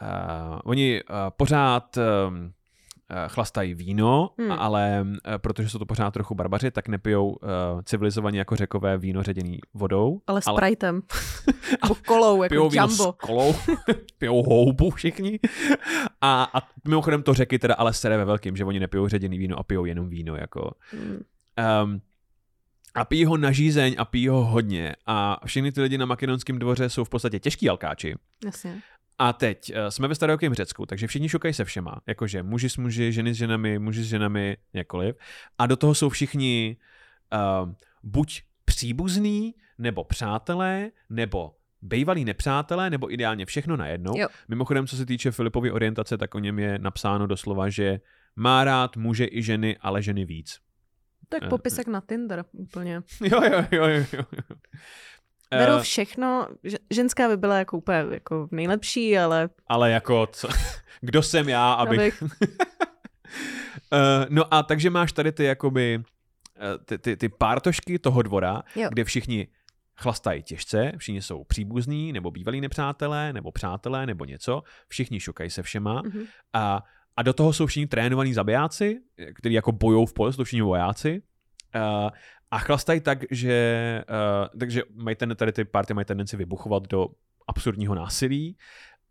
uh, 0.03 0.59
oni 0.65 1.03
uh, 1.03 1.17
pořád 1.37 1.97
um, 1.97 2.53
chlastají 3.29 3.75
víno, 3.75 4.31
Hmm. 4.39 4.49
hmm. 4.49 4.59
ale 4.61 5.07
eh, 5.35 5.39
protože 5.39 5.69
jsou 5.69 5.79
to 5.79 5.87
pořád 5.87 6.11
trochu 6.11 6.35
barbaři, 6.35 6.71
tak 6.71 6.89
nepijou 6.89 7.29
uh, 7.29 7.39
civilizovaně 7.85 8.39
jako 8.39 8.57
řekové 8.57 8.99
víno 8.99 9.23
ředěný 9.23 9.59
vodou. 9.75 10.21
Ale 10.27 10.43
s 10.43 10.47
ale 10.47 10.57
kolou, 12.07 12.43
jako 12.43 12.53
pijou 12.53 12.69
víno 12.69 12.87
Jumbo. 12.89 13.13
s 13.13 13.17
kolou, 13.27 13.55
pijou 14.19 14.43
houbu 14.43 14.91
všichni. 14.91 15.41
A, 16.21 16.51
a 16.55 16.69
mimochodem 16.89 17.23
to 17.23 17.35
řeky 17.35 17.59
teda 17.59 17.75
ale 17.75 17.93
sere 17.93 18.17
ve 18.17 18.25
velkým, 18.25 18.57
že 18.57 18.65
oni 18.65 18.81
nepijou 18.81 19.09
ředěný 19.09 19.39
víno 19.39 19.59
a 19.59 19.63
pijou 19.63 19.85
jenom 19.85 20.09
víno. 20.09 20.37
Jako. 20.37 20.71
Mm. 20.93 21.19
Um, 21.85 22.01
a 22.95 23.05
pijí 23.05 23.25
ho 23.25 23.37
na 23.37 23.53
žízeň 23.53 23.95
a 23.99 24.05
pijí 24.05 24.29
ho 24.29 24.45
hodně. 24.45 24.95
A 25.07 25.41
všechny 25.47 25.73
ty 25.73 25.81
lidi 25.81 25.99
na 25.99 26.07
makedonském 26.07 26.59
dvoře 26.59 26.89
jsou 26.91 27.05
v 27.05 27.09
podstatě 27.09 27.39
těžký 27.39 27.69
alkáči. 27.69 28.17
Jasně. 28.45 28.81
A 29.19 29.33
teď 29.33 29.73
uh, 29.73 29.89
jsme 29.89 30.09
ve 30.09 30.15
starověkém 30.15 30.55
Řecku, 30.55 30.87
takže 30.87 31.07
všichni 31.07 31.29
šukají 31.29 31.55
se 31.55 31.65
všema. 31.65 32.01
Jakože 32.07 32.43
muži 32.43 32.71
s 32.71 32.77
muži, 32.77 33.13
ženy 33.13 33.35
s 33.35 33.37
ženami, 33.37 33.79
muži 33.79 34.03
s 34.03 34.07
ženami, 34.07 34.57
jakkoliv. 34.73 35.17
A 35.59 35.67
do 35.67 35.77
toho 35.77 35.95
jsou 35.95 36.09
všichni 36.09 36.77
uh, 37.63 37.73
buď 38.03 38.43
příbuzní, 38.65 39.55
nebo 39.79 40.05
přátelé, 40.05 40.91
nebo 41.11 41.55
bývalí 41.83 42.25
nepřátelé, 42.25 42.91
nebo 42.91 43.13
ideálně 43.13 43.47
všechno 43.47 43.77
najednou. 43.77 44.13
Jo. 44.17 44.29
Mimochodem, 44.49 44.87
co 44.87 44.97
se 44.97 45.07
týče 45.07 45.31
Filipovy 45.31 45.71
orientace, 45.71 46.19
tak 46.19 46.35
o 46.35 46.39
něm 46.39 46.59
je 46.59 46.79
napsáno 46.79 47.27
doslova, 47.27 47.69
že 47.69 48.01
má 48.37 48.65
rád 48.65 48.97
muže 48.97 49.27
i 49.31 49.43
ženy, 49.43 49.77
ale 49.81 50.03
ženy 50.03 50.25
víc. 50.25 50.59
Tak 51.29 51.43
Eh, 51.43 51.49
popisek 51.49 51.87
na 51.87 52.01
Tinder 52.01 52.45
úplně. 52.53 53.03
Jo, 53.21 53.41
jo, 53.53 53.65
jo, 53.73 53.85
jo. 53.87 54.05
jo. 54.13 54.25
Beru 55.51 55.73
Eh, 55.73 55.81
všechno, 55.81 56.49
že- 56.65 56.79
ženská 56.91 57.29
by 57.29 57.37
byla 57.37 57.59
jako 57.59 57.77
úplně 57.79 57.99
jako 58.11 58.49
nejlepší, 58.51 59.19
ale 59.19 59.49
ale 59.67 59.91
jako, 59.91 60.27
co, 60.33 60.49
kdo 61.01 61.23
jsem 61.23 61.49
já, 61.49 61.73
abych... 61.73 61.99
abych, 62.01 62.23
Uh, 63.93 64.27
no 64.29 64.55
a 64.55 64.63
takže 64.63 64.91
máš 64.91 65.13
tady 65.13 65.33
ty 65.33 65.45
jakoby 65.45 66.03
eh, 66.57 66.79
ty, 66.85 66.99
ty, 66.99 67.17
ty 67.17 67.29
pártošky 67.29 67.99
toho 67.99 68.23
dvora, 68.23 68.63
Jo. 68.75 68.89
kde 68.93 69.05
všichni 69.05 69.49
chlastají 69.97 70.43
těžce, 70.43 70.93
všichni 70.99 71.23
jsou 71.23 71.45
příbuzní, 71.45 72.13
nebo 72.13 72.31
bývalí 72.31 72.61
nepřátelé, 72.61 73.33
nebo 73.33 73.53
přátelé, 73.53 74.07
nebo 74.07 74.25
něco, 74.25 74.63
všichni 74.89 75.21
šukají 75.21 75.51
se 75.51 75.63
všema 75.63 76.03
Mhm. 76.05 76.25
a, 76.53 76.83
a 77.17 77.23
do 77.23 77.33
toho 77.33 77.53
jsou 77.53 77.67
všichni 77.67 77.87
trénovaní 77.87 78.35
zabijáci, 78.35 79.01
kteří 79.35 79.55
jako 79.55 79.73
bojují 79.73 80.07
v 80.07 80.13
poli, 80.13 80.33
jsou 80.33 80.45
všichni 80.45 80.63
vojáci 80.63 81.23
uh, 81.77 82.11
a 82.51 82.59
chlastají 82.59 83.01
tak, 83.01 83.19
že 83.31 84.05
uh, 84.53 84.59
takže 84.59 84.83
mají 84.95 85.17
ten, 85.17 85.37
tady 85.37 85.53
ty 85.53 85.65
party 85.65 85.95
mají 85.95 86.05
tendenci 86.05 86.37
vybuchovat 86.37 86.89
do 86.89 87.07
absurdního 87.49 87.95
násilí 87.95 88.57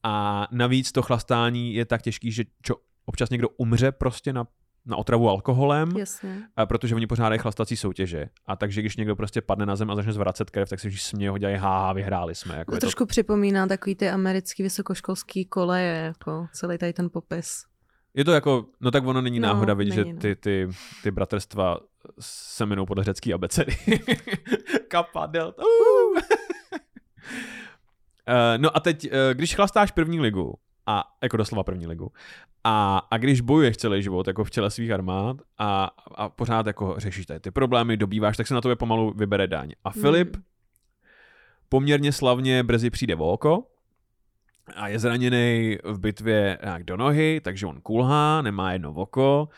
a 0.03 0.47
navíc 0.51 0.91
to 0.91 1.01
chlastání 1.01 1.73
je 1.73 1.85
tak 1.85 2.01
těžký, 2.01 2.31
že 2.31 2.43
čo, 2.61 2.75
občas 3.05 3.29
někdo 3.29 3.49
umře 3.49 3.91
prostě 3.91 4.33
na, 4.33 4.47
na 4.85 4.97
otravu 4.97 5.29
alkoholem, 5.29 5.97
jasně. 5.97 6.43
a 6.55 6.65
protože 6.65 6.95
oni 6.95 7.07
pořádají 7.07 7.39
chlastací 7.39 7.77
soutěže. 7.77 8.29
A 8.45 8.55
takže 8.55 8.81
když 8.81 8.97
někdo 8.97 9.15
prostě 9.15 9.41
padne 9.41 9.65
na 9.65 9.75
zem 9.75 9.91
a 9.91 9.95
začne 9.95 10.13
zvracet 10.13 10.49
krev, 10.49 10.69
tak 10.69 10.79
si 10.79 10.89
všichni 10.89 11.09
smějí 11.09 11.29
ho 11.29 11.37
dělají, 11.37 11.57
haha, 11.57 11.93
vyhráli 11.93 12.35
jsme. 12.35 12.57
Jako 12.57 12.71
To 12.71 12.77
trošku 12.77 13.05
připomíná 13.05 13.67
takový 13.67 13.95
ty 13.95 14.09
americký 14.09 14.63
vysokoškolský 14.63 15.45
koleje, 15.45 15.95
jako 15.95 16.47
celý 16.53 16.77
tady 16.77 16.93
ten 16.93 17.09
popis. 17.09 17.63
Je 18.13 18.25
to 18.25 18.31
jako, 18.31 18.65
no 18.81 18.91
tak 18.91 19.05
ono 19.05 19.21
není 19.21 19.39
No, 19.39 19.47
náhoda, 19.47 19.73
vidět, 19.73 19.93
že 19.93 20.05
no. 20.05 20.19
ty, 20.19 20.35
ty, 20.35 20.69
ty 21.03 21.11
bratrstva 21.11 21.79
se 22.19 22.63
jmenují 22.63 22.87
podle 22.87 23.03
řecký 23.03 23.33
abecedy. 23.33 23.77
Kappa, 24.87 25.25
delta. 25.25 25.61
Uh. 25.63 26.19
No 28.57 28.77
a 28.77 28.79
teď, 28.79 29.05
eh, 29.05 29.33
když 29.33 29.55
chlastáš 29.55 29.91
první 29.91 30.19
ligu, 30.19 30.53
a 30.85 31.03
jako 31.21 31.37
doslova 31.37 31.63
první 31.63 31.87
ligu, 31.87 32.11
a, 32.63 32.97
a 33.11 33.17
když 33.17 33.41
bojuješ 33.41 33.77
celý 33.77 34.03
život 34.03 34.27
jako 34.27 34.43
v 34.43 34.51
čele 34.51 34.71
svých 34.71 34.91
armád 34.91 35.37
a, 35.57 35.91
a 36.15 36.29
pořád 36.29 36.67
jako 36.67 36.95
řešíš 36.97 37.25
tady 37.25 37.39
ty 37.39 37.51
problémy, 37.51 37.97
dobýváš, 37.97 38.37
tak 38.37 38.47
se 38.47 38.53
na 38.53 38.61
tobě 38.61 38.75
pomalu 38.75 39.13
vybere 39.15 39.47
daň. 39.47 39.71
A 39.83 39.91
Filip 39.91 40.35
Hmm. 40.35 40.43
poměrně 41.69 42.11
slavně 42.11 42.63
brzy 42.63 42.89
přijde 42.89 43.15
o 43.15 43.31
oko 43.31 43.63
a 44.75 44.87
je 44.87 44.99
zraněný 44.99 45.77
v 45.83 45.99
bitvě 45.99 46.57
nějak 46.63 46.83
do 46.83 46.97
nohy, 46.97 47.41
takže 47.43 47.65
on 47.65 47.81
kulhá, 47.81 48.41
nemá 48.41 48.73
jedno 48.73 48.93
oko, 48.93 49.49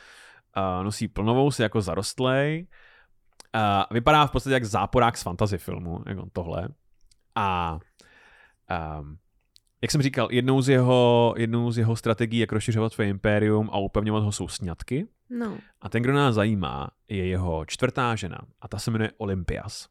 a 0.59 0.83
nosí 0.83 1.07
plnovou 1.07 1.51
si 1.51 1.61
jako 1.61 1.81
zarostlej. 1.81 2.67
A 3.53 3.87
vypadá 3.93 4.27
v 4.27 4.31
podstatě 4.31 4.53
jak 4.53 4.65
záporák 4.65 5.17
z 5.17 5.23
fantasy 5.23 5.57
filmu, 5.57 6.03
jako 6.07 6.25
tohle. 6.33 6.67
A 7.35 7.79
um, 8.99 9.17
jak 9.81 9.91
jsem 9.91 10.01
říkal, 10.01 10.27
jednou 10.31 10.61
z, 10.61 10.69
jeho, 10.69 11.33
jednou 11.37 11.71
z 11.71 11.77
jeho 11.77 11.95
strategií, 11.95 12.39
jak 12.39 12.51
rozšiřovat 12.51 12.93
své 12.93 13.07
impérium 13.07 13.69
a 13.73 13.77
upevňovat 13.77 14.23
ho, 14.23 14.31
jsou 14.31 14.47
sňatky. 14.47 15.07
No, 15.29 15.57
A 15.81 15.89
ten, 15.89 16.03
kdo 16.03 16.13
nás 16.13 16.35
zajímá, 16.35 16.89
je 17.07 17.27
jeho 17.27 17.65
čtvrtá 17.65 18.15
žena 18.15 18.39
a 18.61 18.67
ta 18.67 18.79
se 18.79 18.91
jmenuje 18.91 19.11
Olympias. 19.17 19.87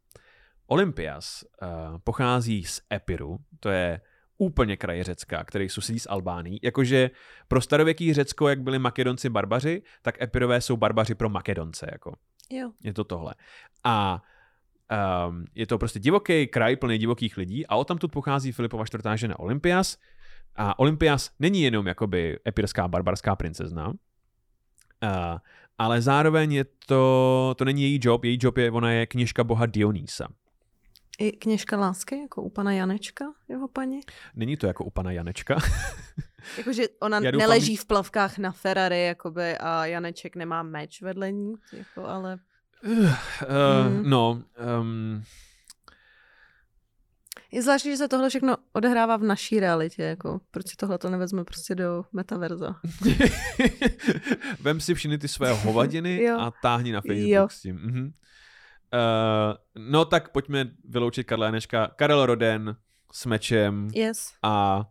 Olympias 0.66 1.44
uh, 1.62 1.98
pochází 2.04 2.64
z 2.64 2.80
Epiru, 2.92 3.38
to 3.60 3.68
je 3.68 4.00
úplně 4.38 4.76
kraje 4.76 5.04
Řecka, 5.04 5.44
který 5.44 5.68
sousedí 5.68 5.98
s 5.98 6.10
Albánií. 6.10 6.60
Jakože 6.62 7.10
pro 7.48 7.60
starověký 7.60 8.14
Řecko, 8.14 8.48
jak 8.48 8.62
byli 8.62 8.78
Makedonci 8.78 9.28
barbaři, 9.28 9.82
tak 10.02 10.22
Epirové 10.22 10.60
jsou 10.60 10.76
barbaři 10.76 11.14
pro 11.14 11.28
Makedonce. 11.28 11.88
Jako. 11.92 12.16
jo. 12.50 12.70
Je 12.84 12.92
to 12.92 13.04
tohle. 13.04 13.34
A 13.84 14.22
um, 15.28 15.44
je 15.54 15.66
to 15.66 15.78
prostě 15.78 15.98
divoký 15.98 16.46
kraj 16.46 16.76
plný 16.76 16.98
divokých 16.98 17.36
lidí 17.36 17.66
a 17.66 17.76
odtamtud 17.76 18.12
pochází 18.12 18.52
Filipova 18.52 18.84
čtvrtá 18.86 19.16
žena 19.16 19.38
Olympias. 19.38 19.98
A 20.56 20.78
Olympias 20.78 21.30
není 21.38 21.62
jenom 21.62 21.86
jakoby 21.86 22.38
epirská 22.48 22.88
barbarská 22.88 23.36
princezna, 23.36 23.88
uh, 23.88 23.94
ale 25.78 26.02
zároveň 26.02 26.52
je 26.52 26.64
to, 26.86 27.54
to 27.58 27.64
není 27.64 27.82
její 27.82 28.00
job, 28.02 28.24
její 28.24 28.38
job 28.40 28.58
je, 28.58 28.70
ona 28.70 28.92
je 28.92 29.06
kněžka 29.06 29.44
boha 29.44 29.66
Dionýsa. 29.66 30.28
I 31.18 31.32
kněžka 31.32 31.76
lásky, 31.76 32.20
jako 32.20 32.42
u 32.42 32.50
pana 32.50 32.72
Janečka, 32.72 33.24
jeho 33.48 33.68
paní. 33.68 34.00
Není 34.34 34.56
to 34.56 34.66
jako 34.66 34.84
u 34.84 34.90
pana 34.90 35.12
Janečka. 35.12 35.56
Jakože 36.58 36.82
ona 37.00 37.20
doufám, 37.20 37.38
neleží 37.38 37.76
v 37.76 37.86
plavkách 37.86 38.38
na 38.38 38.52
Ferrari, 38.52 39.04
jakoby, 39.04 39.58
a 39.58 39.86
Janeček 39.86 40.36
nemá 40.36 40.62
meč 40.62 41.02
vedle 41.02 41.32
ní, 41.32 41.54
jako, 41.72 42.06
ale 42.06 42.38
uh, 42.84 43.14
Hmm. 43.48 44.10
No, 44.10 44.42
um, 44.80 45.22
je 47.52 47.62
zvláštní, 47.62 47.90
že 47.90 47.96
se 47.96 48.08
tohle 48.08 48.28
všechno 48.28 48.56
odehrává 48.72 49.16
v 49.16 49.22
naší 49.22 49.60
realitě, 49.60 50.02
jako, 50.02 50.40
proč 50.50 50.68
si 50.68 50.76
tohle 50.76 50.98
to 50.98 51.10
nevezme 51.10 51.44
prostě 51.44 51.74
do 51.74 52.04
metaverza. 52.12 52.76
Vem 54.60 54.80
si 54.80 54.94
všechny 54.94 55.18
ty 55.18 55.28
své 55.28 55.52
hovadiny 55.52 56.30
a 56.30 56.52
táhni 56.62 56.92
na 56.92 57.00
Facebook 57.00 57.30
Jo. 57.30 57.48
s 57.50 57.60
tím. 57.60 57.76
Mhm. 57.76 58.12
Uh, 58.94 59.56
no 59.90 60.04
tak 60.04 60.28
pojďme 60.28 60.70
vyloučit 60.84 61.24
Karla 61.26 61.46
Janečka. 61.46 61.86
Karel 61.96 62.26
Roden 62.26 62.76
s 63.12 63.26
mečem 63.26 63.88
Yes. 63.94 64.32
a 64.42 64.84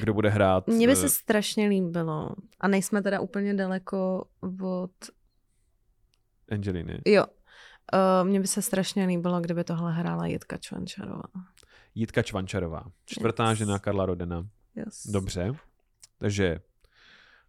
kdo 0.00 0.14
bude 0.14 0.28
hrát? 0.28 0.66
Mně 0.66 0.86
by 0.86 0.92
eh, 0.92 0.96
se 0.96 1.08
strašně 1.10 1.68
líbilo, 1.68 2.30
a 2.60 2.68
nejsme 2.68 3.02
teda 3.02 3.20
úplně 3.20 3.54
daleko 3.54 4.24
od, 4.62 4.90
Angeliny. 6.52 7.00
jo, 7.06 7.24
uh, 7.26 8.28
mně 8.28 8.40
by 8.40 8.46
se 8.46 8.62
strašně 8.62 9.06
líbilo, 9.06 9.40
kdyby 9.40 9.64
tohle 9.64 9.92
hrála 9.92 10.26
Jitka 10.26 10.56
Čvančarová. 10.56 11.22
Jitka 11.94 12.22
Čvančarová. 12.22 12.82
Čtvrtá 13.06 13.50
Yes. 13.50 13.58
žena 13.58 13.78
Karla 13.78 14.06
Rodena. 14.06 14.46
Yes. 14.74 15.06
Dobře. 15.06 15.52
Takže 16.18 16.60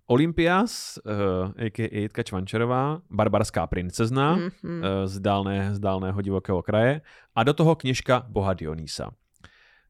Olympias, 0.08 1.00
uh, 1.06 1.66
a.k.a. 1.66 2.00
Jitka 2.00 2.24
Čvančarová, 2.24 3.02
barbarská 3.10 3.68
princezna, 3.68 4.36
mm. 4.36 4.42
Mm-hmm. 4.42 4.80
uh, 4.80 5.06
z, 5.06 5.20
dálné, 5.20 5.76
z 5.76 5.80
dálného 5.80 6.22
divokého 6.22 6.62
kraje 6.64 7.02
a 7.36 7.44
do 7.44 7.54
toho 7.54 7.76
kněžka 7.76 8.26
boha 8.30 8.54
Dionýsa. 8.54 9.12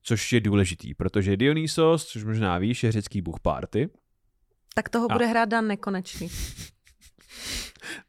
Což 0.03 0.33
je 0.33 0.39
důležitý, 0.41 0.93
protože 0.93 1.37
Dionysos, 1.37 2.05
což 2.05 2.23
možná 2.23 2.57
víš, 2.57 2.83
je 2.83 2.91
řecký 2.91 3.21
bůh 3.21 3.39
párty. 3.39 3.89
Tak 4.75 4.89
toho 4.89 5.11
A- 5.11 5.13
bude 5.13 5.25
hrát 5.25 5.49
Dan 5.49 5.67
Nekonečný. 5.67 6.29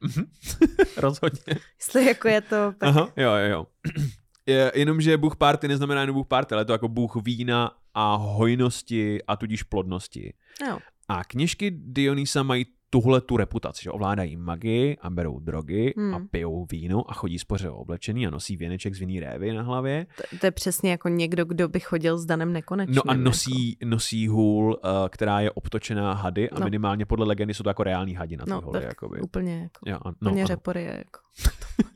Mhm. 0.01 0.25
Rozhodně. 0.97 1.55
Jestli 1.79 2.07
jako 2.07 2.29
je 2.29 2.41
to, 2.41 2.73
tak 2.79 2.89
Aha, 2.89 3.13
jo, 3.17 3.35
jo, 3.35 3.51
jo. 3.51 3.67
Je, 4.47 4.73
jenomže 4.75 5.17
bůh 5.17 5.37
párty 5.37 5.69
neznamená 5.69 6.01
jenom 6.01 6.15
bůh 6.15 6.27
párty, 6.27 6.55
ale 6.55 6.61
je 6.61 6.65
to 6.65 6.73
jako 6.73 6.89
bůh 6.89 7.17
vína 7.25 7.71
a 7.95 8.15
hojnosti 8.17 9.23
a 9.29 9.37
tudíž 9.37 9.63
plodnosti. 9.63 10.35
jo. 10.69 10.79
A 11.09 11.25
kněžky 11.25 11.71
Dionýsa 11.71 12.43
mají 12.43 12.67
tuhle 12.91 13.21
tu 13.21 13.37
reputaci, 13.37 13.83
že 13.85 13.91
ovládají 13.91 14.37
magii 14.37 14.97
a 15.01 15.11
berou 15.11 15.39
drogy 15.41 15.95
Hmm. 15.97 16.15
a 16.15 16.21
pijou 16.31 16.67
víno 16.73 17.11
a 17.11 17.15
chodí 17.15 17.39
spoře 17.39 17.71
oblečený 17.71 18.27
a 18.27 18.31
nosí 18.31 18.57
věneček 18.57 18.95
z 18.95 18.99
vinný 18.99 19.21
révy 19.21 19.53
na 19.53 19.63
hlavě. 19.63 20.07
To, 20.31 20.37
to 20.39 20.47
je 20.47 20.51
přesně 20.51 20.91
jako 20.91 21.09
někdo, 21.09 21.45
kdo 21.45 21.69
by 21.69 21.81
chodil 21.81 22.19
s 22.19 22.27
Danem 22.27 22.53
Nekonečným. 22.53 22.95
No 22.97 23.03
a 23.11 23.13
Jako. 23.13 23.25
nosí, 23.25 23.79
nosí 23.85 24.29
hůl, 24.29 24.79
uh, 24.85 24.91
která 25.09 25.41
je 25.41 25.51
obtočená 25.51 26.13
hady 26.13 26.51
a 26.51 26.59
No. 26.61 26.65
minimálně 26.65 27.05
podle 27.07 27.27
legendy 27.27 27.55
jsou 27.55 27.63
to 27.63 27.71
jako 27.71 27.83
reální 27.83 28.15
hadi 28.15 28.37
na 28.37 28.45
ty 28.45 28.51
No, 28.51 28.61
holy. 28.61 28.73
tak 28.81 28.89
Jakoby. 28.89 29.21
Úplně, 29.21 29.59
jako, 29.63 29.91
Jo, 29.91 29.99
no, 30.05 30.13
úplně 30.31 30.43
ano. 30.43 30.47
řepory, 30.49 30.85
jako. 30.85 31.21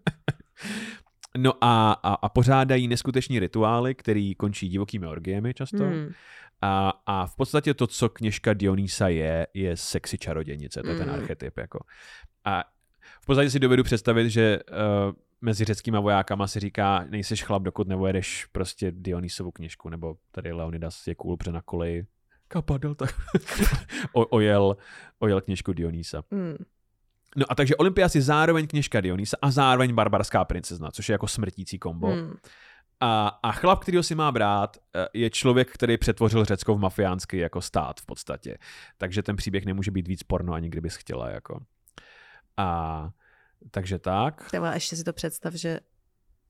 no 1.37 1.53
a, 1.61 1.91
a, 1.91 2.13
a 2.13 2.29
pořádají 2.29 2.87
neskuteční 2.87 3.39
rituály, 3.39 3.95
který 3.95 4.35
končí 4.35 4.69
divokými 4.69 5.07
orgiemi 5.07 5.53
často. 5.53 5.83
Hmm. 5.83 6.09
A, 6.63 6.93
a 7.05 7.25
v 7.27 7.35
podstatě 7.35 7.73
to, 7.73 7.87
co 7.87 8.09
kněžka 8.09 8.53
Dionýsa 8.53 9.07
je, 9.07 9.47
je 9.53 9.77
sexy 9.77 10.17
čarodějnice, 10.17 10.81
to 10.83 10.89
je 10.89 10.97
ten 10.97 11.07
Mm. 11.09 11.13
archetyp. 11.15 11.57
Jako. 11.57 11.79
A 12.45 12.63
v 13.21 13.25
podstatě 13.25 13.49
si 13.49 13.59
dovedu 13.59 13.83
představit, 13.83 14.29
že 14.29 14.59
uh, 14.71 15.13
mezi 15.41 15.65
řeckýma 15.65 15.99
vojákama 15.99 16.47
si 16.47 16.59
říká, 16.59 17.05
nejseš 17.09 17.43
chlap, 17.43 17.63
dokud 17.63 17.87
nevojedeš 17.87 18.45
prostě 18.51 18.91
Dionýsovu 18.91 19.51
kněžku, 19.51 19.89
nebo 19.89 20.15
tady 20.31 20.51
Leonidas 20.51 21.07
je 21.07 21.15
cool, 21.15 21.37
na 21.51 21.61
koleji 21.61 22.05
kapadl, 22.47 22.95
tak 22.95 23.15
o, 24.13 24.25
ojel, 24.25 24.77
ojel 25.19 25.41
kněžku 25.41 25.73
Dionýsa. 25.73 26.23
Mm. 26.31 26.55
No 27.35 27.45
a 27.49 27.55
takže 27.55 27.75
Olympias 27.75 28.15
je 28.15 28.21
zároveň 28.21 28.67
kněžka 28.67 29.01
Dionýsa 29.01 29.37
a 29.41 29.51
zároveň 29.51 29.93
barbarská 29.95 30.45
princezna, 30.45 30.91
což 30.91 31.09
je 31.09 31.13
jako 31.13 31.27
smrtící 31.27 31.79
kombo. 31.79 32.07
Mm. 32.15 32.33
A, 32.99 33.27
a 33.43 33.51
chlap, 33.51 33.81
který 33.81 34.03
si 34.03 34.15
má 34.15 34.31
brát, 34.31 34.77
eh, 34.95 35.07
je 35.13 35.29
člověk, 35.29 35.71
který 35.71 35.97
přetvořil 35.97 36.45
Řecko 36.45 36.75
v 36.75 36.79
mafiánský 36.79 37.37
jako 37.37 37.61
stát 37.61 37.99
v 37.99 38.05
podstatě. 38.05 38.57
Takže 38.97 39.23
ten 39.23 39.35
příběh 39.35 39.65
nemůže 39.65 39.91
být 39.91 40.07
víc 40.07 40.23
porno, 40.23 40.53
ani 40.53 40.69
kdybys 40.69 40.95
chtěla. 40.95 41.29
Jako. 41.29 41.59
A 42.57 43.09
takže 43.71 43.99
tak, 43.99 44.45
Třeba 44.47 44.73
ještě 44.73 44.95
si 44.95 45.03
to 45.03 45.13
představ, 45.13 45.53
že 45.53 45.79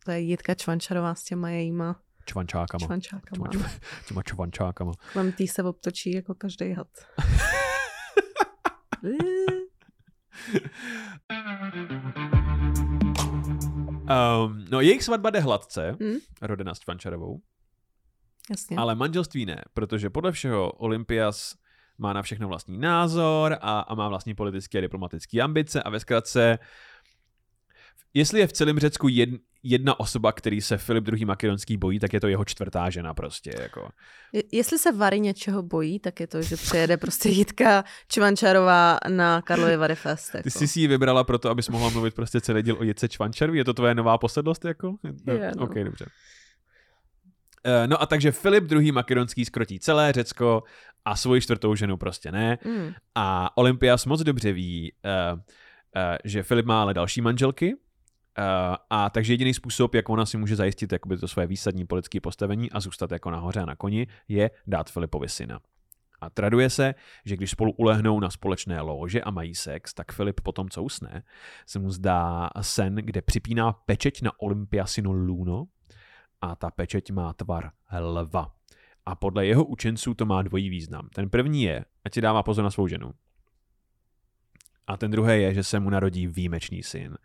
to 0.05 0.11
je 0.11 0.19
Jitka 0.19 0.53
Čvančarová 0.53 1.15
s 1.15 1.23
těma 1.23 1.49
jejíma 1.49 1.99
čvančákama. 2.25 2.85
čvančákama. 2.85 3.47
Těma, 3.47 3.69
těma 4.07 4.23
čvančákama. 4.23 4.91
Kolem 5.13 5.31
tý 5.31 5.47
se 5.47 5.63
obtočí 5.63 6.11
jako 6.11 6.35
každý 6.35 6.73
had. 6.73 6.87
Um, 14.13 14.65
no 14.71 14.81
jejich 14.81 15.03
svatba 15.03 15.29
jde 15.29 15.39
hladce, 15.39 15.97
Hmm? 16.01 16.15
rodina 16.41 16.75
s 16.75 16.79
Čvančarovou, 16.79 17.41
Jasně. 18.51 18.77
ale 18.77 18.95
manželství 18.95 19.45
ne, 19.45 19.61
protože 19.73 20.09
podle 20.09 20.31
všeho 20.31 20.71
Olympias 20.71 21.55
má 21.97 22.13
na 22.13 22.21
všechno 22.21 22.47
vlastní 22.47 22.77
názor 22.77 23.57
a, 23.61 23.79
a 23.79 23.95
má 23.95 24.07
vlastní 24.09 24.35
politické 24.35 24.77
a 24.77 24.81
diplomatické 24.81 25.41
ambice 25.41 25.83
a 25.83 25.89
ve 25.89 25.99
zkratce, 25.99 26.59
jestli 28.13 28.39
je 28.39 28.47
v 28.47 28.53
celém 28.53 28.79
Řecku 28.79 29.07
jed, 29.07 29.29
jedna 29.63 29.99
osoba, 29.99 30.31
který 30.31 30.61
se 30.61 30.77
Filip 30.77 31.07
II. 31.07 31.25
Makedonský 31.25 31.77
bojí, 31.77 31.99
tak 31.99 32.13
je 32.13 32.19
to 32.19 32.27
jeho 32.27 32.45
čtvrtá 32.45 32.89
žena 32.89 33.13
prostě. 33.13 33.51
Jako. 33.61 33.89
Je- 34.33 34.43
Jestli 34.51 34.79
se 34.79 34.91
Vary 34.91 35.19
něčeho 35.19 35.63
bojí, 35.63 35.99
tak 35.99 36.19
je 36.19 36.27
to, 36.27 36.41
že 36.41 36.55
přijede 36.55 36.97
prostě 36.97 37.29
Jitka 37.29 37.83
Čvančarová 38.07 38.97
na 39.09 39.41
Karlovy 39.41 39.77
Vary 39.77 39.95
Fest. 39.95 40.33
Jako. 40.35 40.43
Ty 40.43 40.51
jsi 40.51 40.67
si 40.67 40.79
ji 40.79 40.87
vybrala 40.87 41.23
proto, 41.23 41.49
abys 41.49 41.69
mohla 41.69 41.89
mluvit 41.89 42.13
prostě 42.15 42.41
celý 42.41 42.63
díl 42.63 42.77
o 42.79 42.83
Jitce 42.83 43.09
Čvančarovi? 43.09 43.57
Je 43.57 43.65
to 43.65 43.73
tvoje 43.73 43.95
nová 43.95 44.17
posedlost? 44.17 44.65
Jako? 44.65 44.95
No, 45.27 45.33
Je, 45.33 45.51
no. 45.57 45.63
OK, 45.63 45.73
dobře. 45.75 46.05
Eh, 47.65 47.87
No 47.87 48.01
a 48.01 48.05
takže 48.05 48.31
Filip 48.31 48.71
II. 48.71 48.91
Makedonský 48.91 49.45
skrotí 49.45 49.79
celé 49.79 50.11
Řecko 50.13 50.63
a 51.05 51.15
svoji 51.15 51.41
čtvrtou 51.41 51.75
ženu 51.75 51.97
prostě 51.97 52.31
ne. 52.31 52.57
Mm. 52.65 52.91
A 53.15 53.57
Olympias 53.57 54.05
moc 54.05 54.21
dobře 54.21 54.51
ví, 54.53 54.93
uh, 55.33 55.39
uh, 55.39 55.41
že 56.23 56.43
Filip 56.43 56.65
má 56.65 56.81
ale 56.81 56.93
další 56.93 57.21
manželky, 57.21 57.75
Uh, 58.39 58.75
a 58.89 59.09
takže 59.09 59.33
jediný 59.33 59.53
způsob, 59.53 59.95
jak 59.95 60.09
ona 60.09 60.25
si 60.25 60.37
může 60.37 60.55
zajistit 60.55 60.91
jakoby 60.91 61.17
to 61.17 61.27
své 61.27 61.47
výsadní 61.47 61.85
politické 61.85 62.21
postavení 62.21 62.71
a 62.71 62.79
zůstat 62.79 63.11
jako 63.11 63.31
nahoře 63.31 63.59
a 63.59 63.65
na 63.65 63.75
koni, 63.75 64.07
je 64.27 64.51
dát 64.67 64.89
Filipovi 64.89 65.29
syna. 65.29 65.59
A 66.21 66.29
traduje 66.29 66.69
se, 66.69 66.95
že 67.25 67.35
když 67.35 67.51
spolu 67.51 67.71
ulehnou 67.71 68.19
na 68.19 68.29
společné 68.29 68.81
lóže 68.81 69.21
a 69.21 69.31
mají 69.31 69.55
sex, 69.55 69.93
tak 69.93 70.11
Filip 70.11 70.41
potom, 70.41 70.69
co 70.69 70.83
usne, 70.83 71.23
se 71.65 71.79
mu 71.79 71.91
zdá 71.91 72.49
sen, 72.61 72.95
kde 72.95 73.21
připíná 73.21 73.73
pečeť 73.73 74.21
na 74.21 74.31
Olympiasino 74.39 75.11
Luno 75.11 75.65
a 76.41 76.55
ta 76.55 76.71
pečeť 76.71 77.11
má 77.11 77.33
tvar 77.33 77.71
lva. 77.99 78.55
A 79.05 79.15
podle 79.15 79.45
jeho 79.45 79.65
učenců 79.65 80.13
to 80.13 80.25
má 80.25 80.41
dvojí 80.41 80.69
význam. 80.69 81.09
Ten 81.13 81.29
první 81.29 81.63
je, 81.63 81.85
ať 82.05 82.13
si 82.13 82.21
dává 82.21 82.43
pozor 82.43 82.63
na 82.63 82.71
svou 82.71 82.87
ženu. 82.87 83.11
A 84.87 84.97
ten 84.97 85.11
druhý 85.11 85.41
je, 85.41 85.53
že 85.53 85.63
se 85.63 85.79
mu 85.79 85.89
narodí 85.89 86.27
výjimečný 86.27 86.83
syn. 86.83 87.17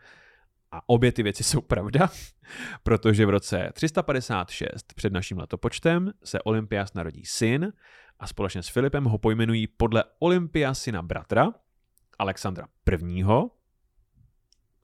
A 0.72 0.88
obě 0.88 1.12
ty 1.12 1.22
věci 1.22 1.44
jsou 1.44 1.60
pravda, 1.60 2.08
protože 2.82 3.26
v 3.26 3.30
roce 3.30 3.70
356 3.72 4.92
před 4.94 5.12
naším 5.12 5.38
letopočtem 5.38 6.12
se 6.24 6.42
Olympias 6.42 6.94
narodí 6.94 7.24
syn 7.24 7.72
a 8.18 8.26
společně 8.26 8.62
s 8.62 8.68
Filipem 8.68 9.04
ho 9.04 9.18
pojmenují 9.18 9.66
podle 9.66 10.04
Olympiasina 10.18 11.02
bratra, 11.02 11.48
Alexandra 12.18 12.66
I. 13.02 13.24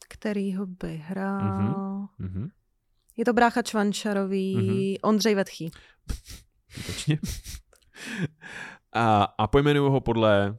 Kterýho 0.09 0.67
by 0.67 0.97
hrál? 1.07 1.59
Mhm. 2.19 2.29
Mhm, 2.31 2.49
Je 3.17 3.25
to 3.25 3.33
brácha 3.33 3.63
Čvančarový, 3.63 4.57
Mhm. 4.57 4.95
Ondřej 5.11 5.35
Vetchý. 5.35 5.71
skutečně. 6.69 7.19
A, 8.93 9.23
a 9.39 9.47
pojmenují 9.47 9.91
ho 9.91 10.01
podle 10.01 10.57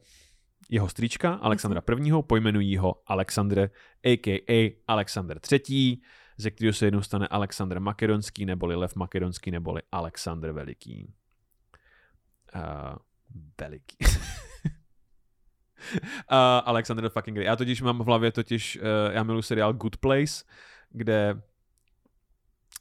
jeho 0.70 0.88
strýčka 0.88 1.34
Alexandra 1.34 1.82
I. 2.04 2.12
Pojmenují 2.22 2.76
ho 2.76 3.02
Alexandr, 3.06 3.70
a.k.a. 4.04 4.82
Alexandr 4.88 5.38
III., 5.52 5.98
ze 6.38 6.50
kterého 6.50 6.72
se 6.72 6.86
jednou 6.86 7.02
stane 7.02 7.28
Alexandr 7.28 7.80
Makedonský, 7.80 8.46
neboli 8.46 8.76
Lev 8.76 8.96
Makedonský, 8.96 9.50
neboli 9.50 9.82
Alexandr 9.92 10.52
Veliký. 10.52 11.14
Uh, 12.54 12.96
veliký. 13.60 13.96
uh, 15.92 16.36
Alexander 16.64 17.08
fucking 17.08 17.34
Great. 17.34 17.46
Já 17.46 17.56
totiž 17.56 17.82
mám 17.82 17.98
v 17.98 18.06
hlavě 18.06 18.32
totiž, 18.32 18.76
uh, 18.76 19.12
já 19.12 19.22
miluji 19.22 19.42
seriál 19.42 19.72
Good 19.72 19.96
Place, 19.96 20.44
kde 20.90 21.42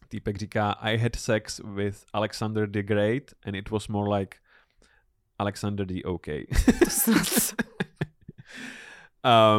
týpek 0.08 0.38
říká 0.38 0.72
I 0.72 0.98
had 0.98 1.16
sex 1.16 1.62
with 1.76 2.06
Alexander 2.14 2.70
the 2.70 2.84
Great 2.84 3.24
and 3.46 3.56
it 3.56 3.70
was 3.70 3.88
more 3.88 4.20
like 4.20 4.38
Alexander 5.40 5.86
the 5.86 6.02
OK. 6.06 6.28